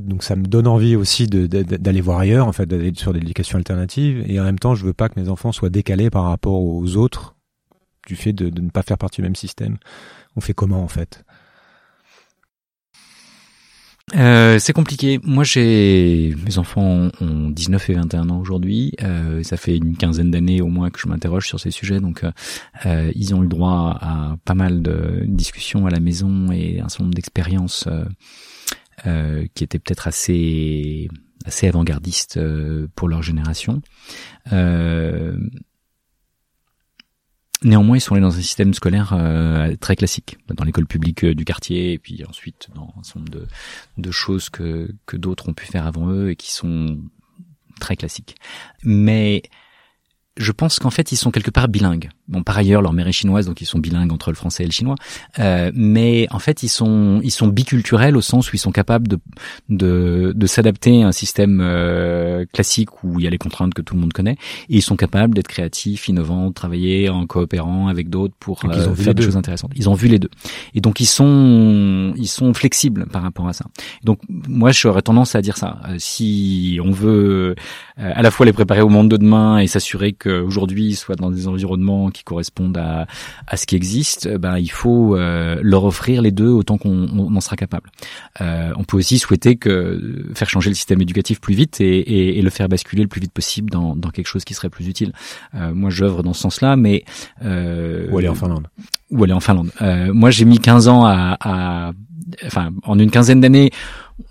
[0.00, 3.56] donc ça me donne envie aussi d'aller voir ailleurs en fait d'aller sur des éducations
[3.56, 6.60] alternatives et en même temps je veux pas que mes enfants soient décalés par rapport
[6.60, 7.36] aux autres
[8.06, 9.78] du fait de, ne pas faire partie du même système
[10.36, 11.24] on fait comment en fait?
[14.14, 15.20] Euh, c'est compliqué.
[15.22, 18.92] Moi, j'ai mes enfants ont 19 et 21 ans aujourd'hui.
[19.02, 22.24] Euh, ça fait une quinzaine d'années au moins que je m'interroge sur ces sujets, donc
[22.86, 26.88] euh, ils ont eu droit à pas mal de discussions à la maison et un
[26.88, 27.88] certain nombre d'expériences
[29.06, 31.08] euh, qui étaient peut-être assez
[31.44, 33.80] assez avant-gardistes euh, pour leur génération.
[34.52, 35.38] Euh,
[37.62, 39.16] néanmoins, ils sont allés dans un système scolaire
[39.80, 43.46] très classique, dans l'école publique du quartier, et puis ensuite dans un certain nombre de,
[43.96, 46.98] de choses que, que d'autres ont pu faire avant eux et qui sont
[47.80, 48.36] très classiques.
[48.82, 49.42] Mais
[50.38, 52.10] je pense qu'en fait, ils sont quelque part bilingues.
[52.28, 54.66] Bon, par ailleurs, leur mère est chinoise, donc ils sont bilingues entre le français et
[54.66, 54.94] le chinois.
[55.38, 59.08] Euh, mais en fait, ils sont ils sont biculturels au sens où ils sont capables
[59.08, 59.18] de
[59.68, 63.82] de, de s'adapter à un système euh, classique où il y a les contraintes que
[63.82, 64.36] tout le monde connaît,
[64.68, 68.94] et ils sont capables d'être créatifs, innovants, de travailler en coopérant avec d'autres pour euh,
[68.94, 69.72] faire des choses intéressantes.
[69.74, 70.30] Ils ont vu les deux,
[70.74, 73.66] et donc ils sont ils sont flexibles par rapport à ça.
[74.04, 75.80] Donc moi, j'aurais tendance à dire ça.
[75.88, 77.54] Euh, si on veut
[77.98, 81.16] euh, à la fois les préparer au monde de demain et s'assurer que qu'aujourd'hui soient
[81.16, 83.06] dans des environnements qui correspondent à,
[83.46, 87.56] à ce qui existe, ben il faut leur offrir les deux autant qu'on en sera
[87.56, 87.90] capable.
[88.40, 92.42] on peut aussi souhaiter que faire changer le système éducatif plus vite et, et, et
[92.42, 95.12] le faire basculer le plus vite possible dans, dans quelque chose qui serait plus utile.
[95.54, 97.04] moi, j'œuvre dans ce sens-là, mais
[97.42, 98.68] ou aller en Finlande.
[99.10, 99.70] Ou aller en Finlande.
[100.12, 101.92] moi, j'ai mis 15 ans à, à
[102.44, 103.70] enfin, en une quinzaine d'années,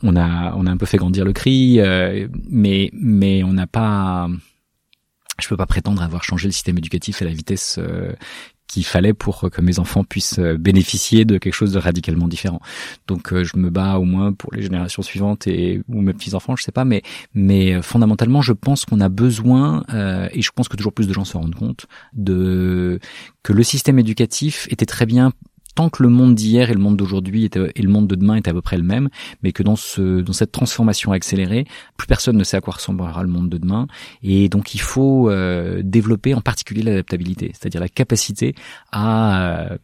[0.03, 3.67] on a, on a un peu fait grandir le cri, euh, mais, mais on n'a
[3.67, 4.29] pas,
[5.39, 8.13] je peux pas prétendre avoir changé le système éducatif à la vitesse euh,
[8.67, 12.59] qu'il fallait pour que mes enfants puissent euh, bénéficier de quelque chose de radicalement différent.
[13.07, 16.55] Donc je me bats au moins pour les générations suivantes et ou mes petits enfants,
[16.55, 17.01] je sais pas, mais
[17.33, 19.83] mais fondamentalement, je pense qu'on a besoin
[20.33, 22.99] et je pense que toujours plus de gens se rendent compte de
[23.43, 25.31] que le système éducatif était très bien
[25.78, 28.47] tant que le monde d'hier et le monde d'aujourd'hui et le monde de demain est
[28.47, 29.09] à peu près le même,
[29.43, 31.65] mais que dans ce dans cette transformation accélérée,
[31.97, 33.86] plus personne ne sait à quoi ressemblera le monde de demain,
[34.23, 38.55] et donc il faut euh, développer en particulier l'adaptabilité, c'est-à-dire la capacité
[38.91, 39.78] à euh,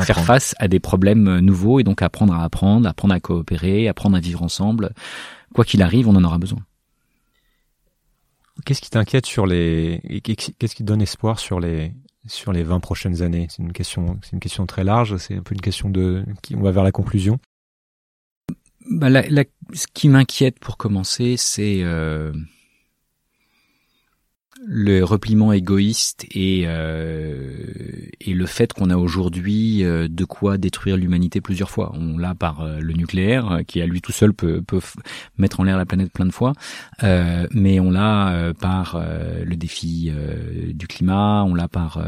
[0.00, 4.16] faire face à des problèmes nouveaux et donc apprendre à apprendre, apprendre à coopérer, apprendre
[4.16, 4.94] à vivre ensemble.
[5.52, 6.60] Quoi qu'il arrive, on en aura besoin.
[8.64, 11.92] Qu'est-ce qui t'inquiète sur les qu'est-ce qui te donne espoir sur les
[12.26, 15.16] sur les 20 prochaines années C'est une question, c'est une question très large.
[15.16, 17.38] C'est un peu une question de, on va vers la conclusion.
[18.90, 19.08] Bah,
[19.72, 22.32] ce qui m'inquiète pour commencer, c'est euh,
[24.66, 27.66] le repliement égoïste et, euh,
[28.20, 31.92] et le fait qu'on a aujourd'hui euh, de quoi détruire l'humanité plusieurs fois.
[31.94, 34.80] On l'a par euh, le nucléaire, euh, qui à lui tout seul peut, peut
[35.38, 36.52] mettre en l'air la planète plein de fois,
[37.02, 39.00] euh, mais on l'a par
[39.44, 40.10] le défi
[40.72, 42.02] du climat, on l'a par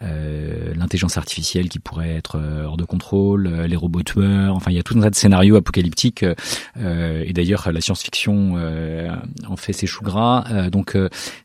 [0.00, 4.82] l'intelligence artificielle qui pourrait être hors de contrôle, les robots tueurs, enfin il y a
[4.82, 6.24] tout un tas de scénarios apocalyptiques,
[6.78, 8.56] et d'ailleurs la science-fiction
[9.46, 10.68] en fait ses choux gras.
[10.70, 10.96] donc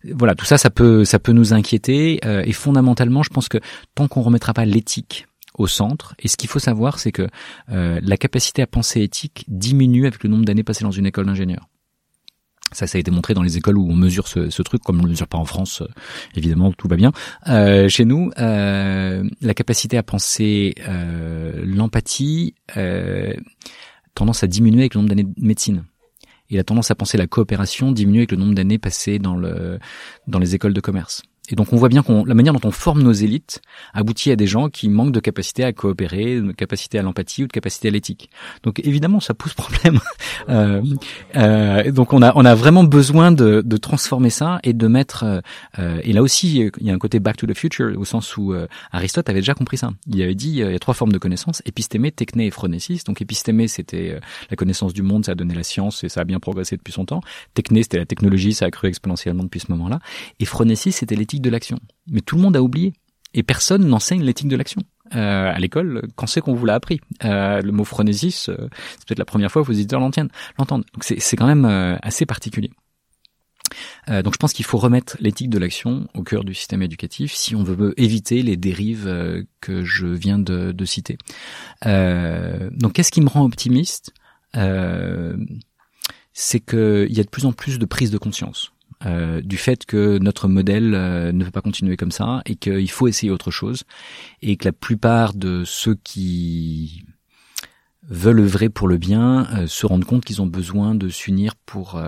[0.03, 2.19] voilà, tout ça, ça peut, ça peut nous inquiéter.
[2.25, 3.59] Euh, et fondamentalement, je pense que
[3.93, 7.27] tant qu'on remettra pas l'éthique au centre, et ce qu'il faut savoir, c'est que
[7.69, 11.27] euh, la capacité à penser éthique diminue avec le nombre d'années passées dans une école
[11.27, 11.69] d'ingénieur.
[12.71, 15.01] Ça, ça a été montré dans les écoles où on mesure ce, truc, comme on
[15.01, 15.87] ne le mesure pas en France, euh,
[16.35, 17.11] évidemment, tout va bien.
[17.87, 20.73] Chez nous, la capacité à penser
[21.63, 22.55] l'empathie
[24.15, 25.83] tendance à diminuer avec le nombre d'années de médecine
[26.51, 29.79] il a tendance à penser la coopération diminue avec le nombre d'années passées dans le
[30.27, 31.23] dans les écoles de commerce.
[31.51, 33.61] Et donc on voit bien qu'on la manière dont on forme nos élites
[33.93, 37.47] aboutit à des gens qui manquent de capacité à coopérer, de capacité à l'empathie ou
[37.47, 38.29] de capacité à l'éthique.
[38.63, 39.99] Donc évidemment ça pose problème.
[40.49, 40.81] euh,
[41.35, 45.25] euh, donc on a on a vraiment besoin de, de transformer ça et de mettre
[45.79, 48.37] euh, et là aussi il y a un côté back to the future au sens
[48.37, 49.91] où euh, Aristote avait déjà compris ça.
[50.07, 53.03] Il avait dit euh, il y a trois formes de connaissance épistémé, techné et phronésis.
[53.03, 56.21] Donc épistémé c'était euh, la connaissance du monde, ça a donné la science et ça
[56.21, 57.21] a bien progressé depuis son temps.
[57.53, 59.99] Techné c'était la technologie, ça a cru exponentiellement depuis ce moment-là.
[60.39, 61.79] Et phronésis c'était l'éthique de l'action.
[62.07, 62.93] Mais tout le monde a oublié.
[63.33, 64.81] Et personne n'enseigne l'éthique de l'action.
[65.15, 68.55] Euh, à l'école, quand c'est qu'on vous l'a appris euh, Le mot phronésis, euh,
[68.97, 70.85] c'est peut-être la première fois que vos éditeurs l'entendent.
[71.01, 71.65] C'est quand même
[72.01, 72.71] assez particulier.
[74.07, 77.55] donc je pense qu'il faut remettre l'éthique de l'action au cœur du système éducatif si
[77.55, 81.17] on veut éviter les dérives que je viens de, de citer.
[81.85, 84.13] donc qu'est-ce qui me rend optimiste?
[86.33, 88.71] C'est qu'il y a de plus en plus de prise de conscience
[89.05, 92.89] euh, du fait que notre modèle euh, ne peut pas continuer comme ça et qu'il
[92.89, 93.83] faut essayer autre chose
[94.41, 97.03] et que la plupart de ceux qui
[98.03, 102.01] veulent œuvrer pour le bien euh, se rendent compte qu'ils ont besoin de s'unir pour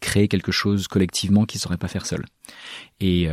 [0.00, 2.24] créer quelque chose collectivement qu'ils ne sauraient pas faire seuls.
[2.98, 3.28] Et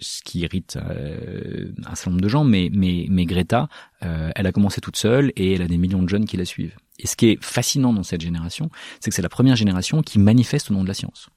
[0.00, 3.68] ce qui irrite un certain nombre de gens, mais, mais, mais Greta,
[4.00, 6.76] elle a commencé toute seule et elle a des millions de jeunes qui la suivent.
[6.98, 8.70] Et ce qui est fascinant dans cette génération,
[9.00, 11.30] c'est que c'est la première génération qui manifeste au nom de la science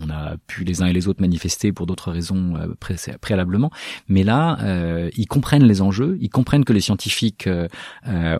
[0.00, 3.70] on a pu les uns et les autres manifester pour d'autres raisons euh, préalablement,
[4.08, 7.68] mais là, euh, ils comprennent les enjeux, ils comprennent que les scientifiques euh,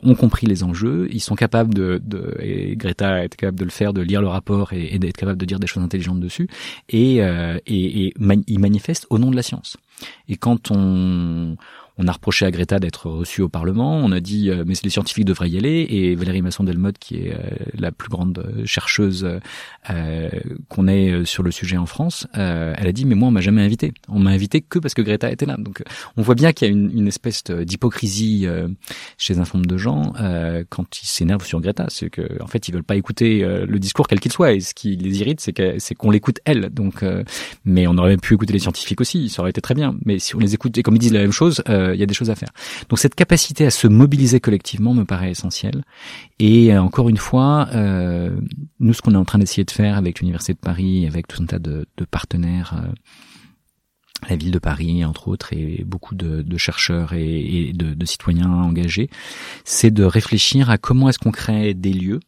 [0.02, 3.70] ont compris les enjeux, ils sont capables de, de et Greta est capable de le
[3.70, 6.48] faire, de lire le rapport et, d'être capable de dire des choses intelligentes dessus,
[6.88, 8.14] et, et, et
[8.46, 9.76] ils manifestent au nom de la science.
[10.28, 11.56] Et quand on
[12.00, 13.98] on a reproché à Greta d'être reçue au Parlement.
[13.98, 15.86] On a dit euh, mais les scientifiques devraient y aller.
[15.90, 19.28] Et Valérie Masson-Delmotte, qui est euh, la plus grande euh, chercheuse
[20.68, 23.62] qu'on ait sur le sujet en France, elle a dit mais moi on m'a jamais
[23.62, 23.92] invité.
[24.08, 25.56] On m'a invité que parce que Greta était là.
[25.58, 25.82] Donc
[26.16, 28.46] on voit bien qu'il y a une, une espèce d'hypocrisie
[29.18, 30.12] chez un nombre de gens
[30.68, 31.86] quand ils s'énervent sur Greta.
[31.88, 34.52] C'est que en fait ils veulent pas écouter le discours quel qu'il soit.
[34.52, 36.68] Et ce qui les irrite, c'est qu'on l'écoute elle.
[36.70, 37.04] Donc
[37.64, 39.28] mais on aurait pu écouter les scientifiques aussi.
[39.28, 39.96] Ça aurait été très bien.
[40.04, 41.62] Mais si on les écoute et comme ils disent la même chose,
[41.94, 42.50] il y a des choses à faire.
[42.88, 45.84] Donc cette capacité à se mobiliser collectivement me paraît essentielle.
[46.38, 48.36] Et euh, encore une fois, euh,
[48.78, 51.42] nous, ce qu'on est en train d'essayer de faire avec l'Université de Paris, avec tout
[51.42, 52.82] un tas de, partenaires,
[54.28, 59.08] la ville de Paris, entre autres, et beaucoup de, chercheurs et, de, citoyens engagés,
[59.64, 62.20] c'est de réfléchir à comment est-ce qu'on crée des lieux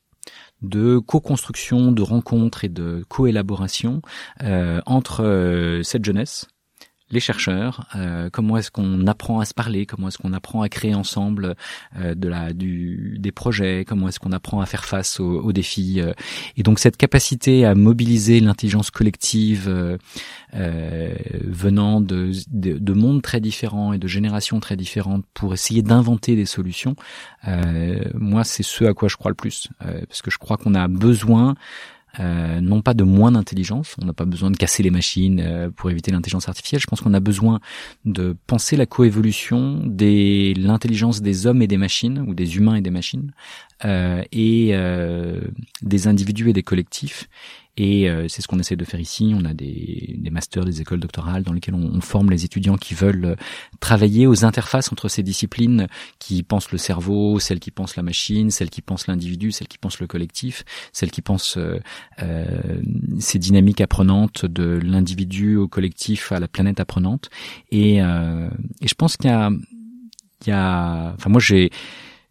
[0.63, 4.01] de co-construction, de rencontres et de co-élaboration
[4.43, 6.47] euh, entre euh, cette jeunesse
[7.13, 10.69] les chercheurs, euh, comment est-ce qu'on apprend à se parler, comment est-ce qu'on apprend à
[10.69, 11.55] créer ensemble
[11.97, 16.01] euh, de la, du, des projets, comment est-ce qu'on apprend à faire face aux, défis.
[16.01, 16.15] Euh.
[16.57, 19.99] et donc cette capacité à mobiliser l'intelligence collective
[20.55, 26.35] venant de, de, de, mondes très différents et de générations très différentes pour essayer d'inventer
[26.35, 26.97] des solutions,
[28.15, 29.69] moi c'est ce à quoi je crois le plus,
[30.09, 31.55] parce que je crois qu'on a besoin
[32.21, 35.71] euh, non pas de moins d'intelligence, on n'a pas besoin de casser les machines euh,
[35.71, 37.61] pour éviter l'intelligence artificielle, je pense qu'on a besoin
[38.05, 42.83] de penser la coévolution de l'intelligence des hommes et des machines, ou des humains et
[42.83, 43.33] des machines,
[43.85, 45.41] euh, et euh,
[45.81, 47.29] des individus et des collectifs,
[47.77, 49.33] et euh, c'est ce qu'on essaie de faire ici.
[49.35, 52.95] On a des, des masters, des écoles doctorales dans lesquelles on, forme les étudiants qui
[52.95, 53.35] veulent euh,
[53.81, 55.87] travailler aux interfaces entre ces disciplines
[56.19, 59.79] qui pensent le cerveau, celles qui pensent la machine, celles qui pensent l'individu, celles qui
[59.79, 61.81] pensent le collectif, celles qui pensent euh,
[62.23, 62.81] euh
[63.19, 67.31] ces dynamiques apprenantes de l'individu au collectif à la planète apprenante.
[67.71, 68.49] Et, euh,
[68.81, 69.51] et je pense qu'il y a,
[70.43, 71.71] il y a, enfin moi j'ai,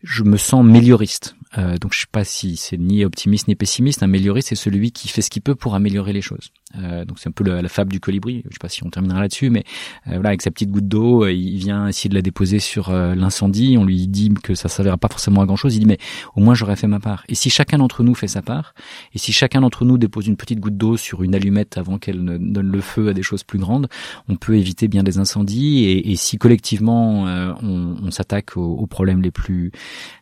[0.03, 4.03] je me sens mélioriste euh, donc je sais pas si c'est ni optimiste ni pessimiste.
[4.03, 6.51] Un mélioriste, c'est celui qui fait ce qu'il peut pour améliorer les choses.
[6.77, 8.43] Euh, donc c'est un peu la, fable du colibri.
[8.45, 9.63] Je sais pas si on terminera là-dessus, mais
[10.07, 12.89] euh, voilà, avec sa petite goutte d'eau, euh, il vient essayer de la déposer sur
[12.89, 13.77] euh, l'incendie.
[13.77, 15.75] On lui dit que ça servira pas forcément à grand-chose.
[15.75, 15.97] Il dit mais
[16.35, 17.23] au moins j'aurais fait ma part.
[17.29, 18.73] Et si chacun d'entre nous fait sa part,
[19.13, 22.23] et si chacun d'entre nous dépose une petite goutte d'eau sur une allumette avant qu'elle
[22.23, 23.87] ne donne le feu à des choses plus grandes,
[24.27, 25.85] on peut éviter bien des incendies.
[25.85, 27.23] Et, et si collectivement
[27.61, 29.71] on, on s'attaque aux, aux, problèmes les plus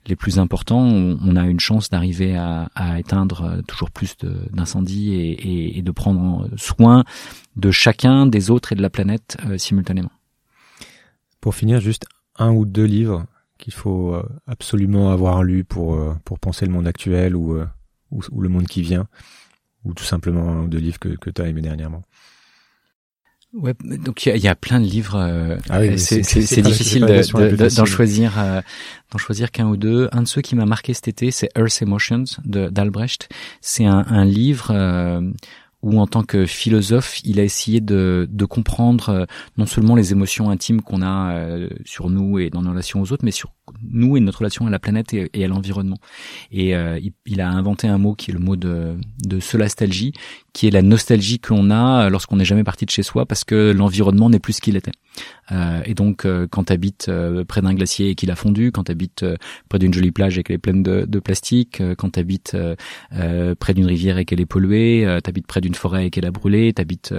[0.09, 4.17] les plus importants, on, a une chance d'arriver à, à, éteindre euh, toujours plus
[4.51, 7.03] d'incendies et, et, et, de prendre soin
[7.55, 10.11] de chacun, des autres et de la planète euh, simultanément.
[11.41, 12.05] Pour finir, juste
[12.37, 13.25] un ou deux livres
[13.57, 17.59] qu'il faut euh, absolument avoir lu pour pour penser le monde actuel ou,
[18.11, 19.07] ou, ou le monde qui vient,
[19.83, 22.03] ou tout simplement un ou deux livres que, que tu as aimé dernièrement.
[23.53, 25.15] Ouais, donc il y, y a, plein de livres.
[25.15, 28.61] Euh, ah c'est difficile d'en choisir, euh,
[29.11, 30.07] d'en choisir qu'un ou deux.
[30.11, 33.27] Un de ceux qui m'a marqué cet été, c'est Earth Emotions d'Albrecht.
[33.59, 35.21] C'est un, un, livre euh,
[35.81, 39.25] où en tant que philosophe, il a essayé de, de comprendre euh,
[39.57, 43.13] non seulement les émotions intimes qu'on a euh, sur nous et dans nos relations aux
[43.13, 43.53] autres, mais sur
[43.89, 45.97] nous et notre relation à la planète et, à l'environnement.
[46.51, 50.11] Et euh, il, a inventé un mot qui est le mot de, de solastalgie,
[50.53, 53.45] qui est la nostalgie que l'on a lorsqu'on n'est jamais parti de chez soi parce
[53.45, 54.91] que l'environnement n'est plus ce qu'il était.
[55.51, 58.71] Euh, et donc, euh, quand tu habites euh, près d'un glacier et qu'il a fondu,
[58.71, 59.25] quand tu habites
[59.67, 62.55] près d'une jolie plage et qu'elle est pleine de, plastique, quand tu habites
[63.59, 66.31] près d'une rivière et qu'elle est polluée, tu habites près d'une forêt et qu'elle a
[66.31, 67.13] brûlé, tu habites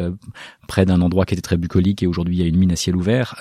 [0.67, 2.77] près d'un endroit qui était très bucolique et aujourd'hui il y a une mine à
[2.77, 3.35] ciel ouvert,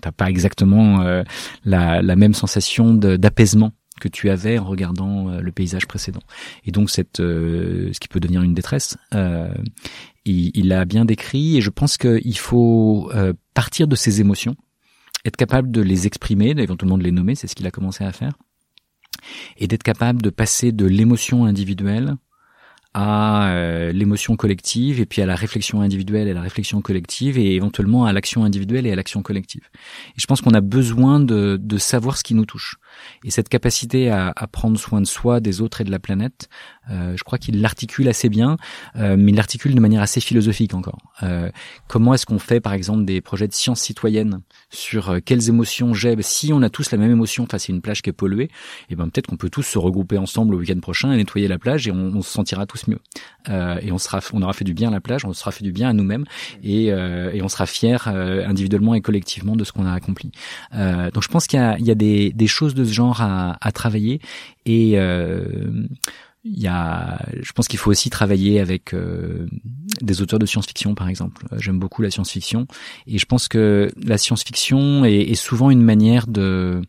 [0.00, 1.22] t'as pas exactement
[1.64, 6.22] la, même sensation d'apaisement que tu avais en regardant le paysage précédent.
[6.64, 8.96] Et donc cette, ce qui peut devenir une détresse,
[10.28, 14.56] il l'a bien décrit et je pense qu'il faut euh, partir de ses émotions,
[15.24, 18.12] être capable de les exprimer, éventuellement de les nommer, c'est ce qu'il a commencé à
[18.12, 18.32] faire,
[19.56, 22.16] et d'être capable de passer de l'émotion individuelle
[22.94, 27.54] à euh, l'émotion collective et puis à la réflexion individuelle et la réflexion collective et
[27.54, 29.68] éventuellement à l'action individuelle et à l'action collective.
[30.16, 32.76] Et je pense qu'on a besoin de, de savoir ce qui nous touche.
[33.24, 36.48] Et cette capacité à, à, prendre soin de soi, des autres et de la planète,
[36.90, 38.56] euh, je crois qu'il l'articule assez bien,
[38.96, 40.98] euh, mais il l'articule de manière assez philosophique encore.
[41.22, 41.50] Euh,
[41.86, 45.94] comment est-ce qu'on fait, par exemple, des projets de sciences citoyennes sur euh, quelles émotions
[45.94, 46.16] j'ai?
[46.20, 48.50] Si on a tous la même émotion face à une plage qui est polluée, et
[48.90, 51.58] eh ben peut-être qu'on peut tous se regrouper ensemble le week-end prochain et nettoyer la
[51.58, 53.00] plage et on, on se sentira tous mieux.
[53.48, 55.64] Euh, et on sera, on aura fait du bien à la plage, on sera fait
[55.64, 56.24] du bien à nous-mêmes
[56.62, 60.30] et, et on sera fiers individuellement et collectivement de ce qu'on a accompli.
[60.72, 63.20] donc je pense qu'il y a, il y a des, des choses de ce genre
[63.20, 64.20] à, à travailler
[64.66, 64.98] et
[66.50, 69.46] il y a, je pense qu'il faut aussi travailler avec euh,
[70.00, 71.46] des auteurs de science-fiction, par exemple.
[71.58, 72.66] J'aime beaucoup la science-fiction
[73.06, 76.82] et je pense que la science-fiction est, est, souvent une manière de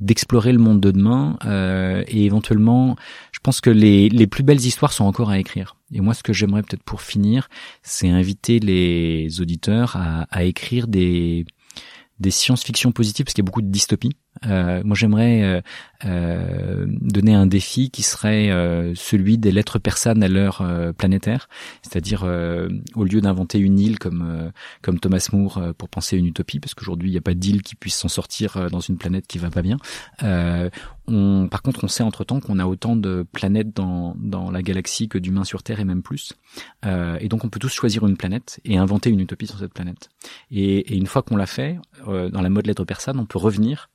[0.00, 2.94] d'explorer le monde de demain euh, et éventuellement,
[3.32, 5.74] je pense que les, les plus belles histoires sont encore à écrire.
[5.92, 7.48] Et moi, ce que j'aimerais peut-être pour finir,
[7.82, 11.46] c'est inviter les auditeurs à, à écrire des
[12.20, 14.10] des science-fiction positives, parce qu'il y a beaucoup de dystopie
[14.46, 15.60] Euh, moi, j'aimerais euh,
[16.04, 18.48] euh, donner un défi qui serait
[18.94, 20.66] celui des lettres persanes à l'heure
[20.96, 21.48] planétaire,
[21.82, 22.24] c'est-à-dire
[22.94, 27.10] au lieu d'inventer une île comme comme Thomas Moore pour penser une utopie, parce qu'aujourd'hui
[27.10, 29.62] il n'y a pas d'île qui puisse s'en sortir dans une planète qui va pas
[29.62, 29.76] bien.
[31.10, 34.62] On, par contre, on sait entre temps qu'on a autant de planètes dans dans la
[34.62, 36.34] galaxie que d'humains sur Terre et même plus.
[36.84, 40.10] et donc, on peut tous choisir une planète et inventer une utopie sur cette planète.
[40.50, 43.88] Et, et une fois qu'on l'a fait, dans la mode lettre persane, on peut revenir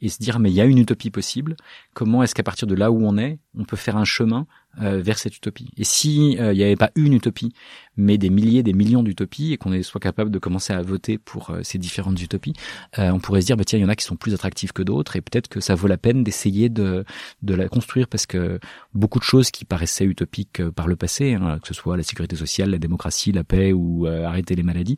[0.00, 1.56] et se dire mais il y a une utopie possible.
[1.94, 4.46] Comment est-ce qu'à partir de là où on est, on peut faire un chemin
[4.80, 5.70] euh, vers cette utopie?
[5.76, 7.52] Et si euh, il n'y avait pas une utopie,
[7.96, 11.50] mais des milliers, des millions d'utopies, et qu'on soit capable de commencer à voter pour
[11.50, 12.52] euh, ces différentes utopies,
[12.96, 14.82] on pourrait se dire bah tiens il y en a qui sont plus attractifs que
[14.82, 17.04] d'autres, et peut-être que ça vaut la peine d'essayer de
[17.42, 18.60] de la construire parce que
[18.94, 22.36] beaucoup de choses qui paraissaient utopiques par le passé, hein, que ce soit la sécurité
[22.36, 24.96] sociale, la démocratie, la paix ou arrêter les maladies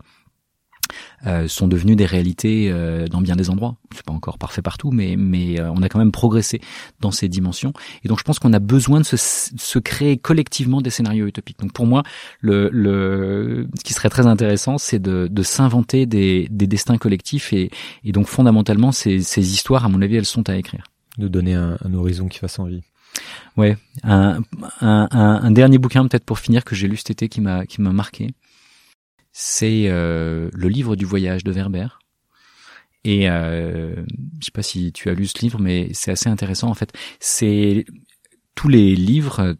[1.26, 3.76] euh, sont devenus des réalités euh, dans bien des endroits.
[3.94, 6.60] C'est pas encore parfait partout, mais mais euh, on a quand même progressé
[7.00, 7.72] dans ces dimensions.
[8.04, 11.58] Et donc je pense qu'on a besoin de se, se, créer collectivement des scénarios utopiques.
[11.60, 12.02] Donc pour moi,
[12.40, 17.52] le, le ce qui serait très intéressant, c'est de, de s'inventer des, des destins collectifs
[17.52, 17.70] et,
[18.04, 20.84] et donc fondamentalement ces, ces histoires, à mon avis, elles sont à écrire.
[21.18, 22.82] De donner un, un horizon qui fasse envie.
[23.56, 24.40] Ouais, un,
[24.80, 27.82] un, un dernier bouquin peut-être pour finir que j'ai lu cet été qui m'a qui
[27.82, 28.32] m'a marqué
[29.32, 31.88] c'est euh, le livre du voyage de Werber.
[33.04, 33.94] Et euh,
[34.40, 36.92] je sais pas si tu as lu ce livre, mais c'est assez intéressant en fait.
[37.18, 37.86] C'est
[38.54, 39.56] tous les livres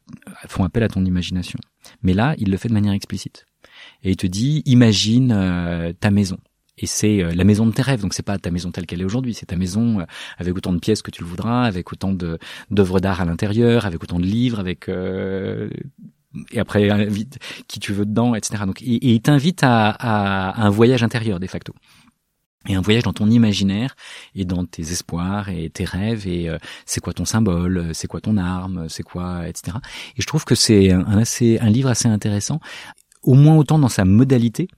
[0.46, 1.58] font appel à ton imagination,
[2.02, 3.46] mais là, il le fait de manière explicite.
[4.02, 6.36] Et il te dit, imagine euh, ta maison.
[6.76, 9.00] Et c'est euh, la maison de tes rêves, donc c'est pas ta maison telle qu'elle
[9.00, 10.04] est aujourd'hui, c'est ta maison
[10.36, 12.38] avec autant de pièces que tu le voudras, avec autant de
[12.70, 14.90] d'œuvres d'art à l'intérieur, avec autant de livres, avec
[16.52, 18.64] et après invite qui tu veux dedans, etc.
[18.66, 21.74] Donc, et, il t'invite à, à, un voyage intérieur de facto.
[22.68, 23.96] Et un voyage dans ton imaginaire
[24.34, 28.20] et dans tes espoirs et tes rêves et euh, c'est quoi ton symbole, c'est quoi
[28.20, 29.78] ton arme, c'est quoi, etc.
[30.16, 32.60] Et je trouve que c'est un, assez, un livre assez intéressant,
[33.22, 34.68] au moins autant dans sa modalité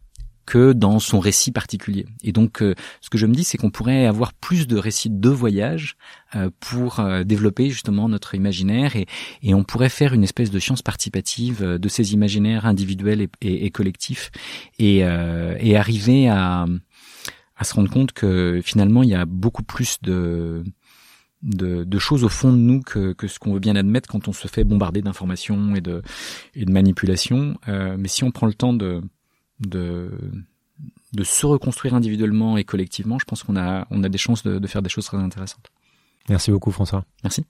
[0.47, 2.07] que dans son récit particulier.
[2.23, 5.11] Et donc, euh, ce que je me dis, c'est qu'on pourrait avoir plus de récits
[5.11, 5.97] de voyage
[6.35, 9.07] euh, pour euh, développer justement notre imaginaire et,
[9.43, 13.71] et, on pourrait faire une espèce de science participative de ces imaginaires individuels et, et,
[13.71, 14.31] collectifs
[14.79, 16.67] et, et arriver à,
[17.57, 20.65] à se rendre compte que finalement, il y a beaucoup plus de
[21.43, 24.29] de, de, choses au fond de nous que, que ce qu'on veut bien admettre quand
[24.29, 26.01] on se fait bombarder d'informations et de,
[26.55, 27.57] et de manipulations.
[27.67, 29.03] mais si on prend le temps de,
[29.61, 30.11] de,
[31.13, 34.59] de se reconstruire individuellement et collectivement, je pense qu'on a, on a des chances de,
[34.59, 35.71] de faire des choses très intéressantes.
[36.29, 37.05] Merci beaucoup François.
[37.23, 37.45] Merci.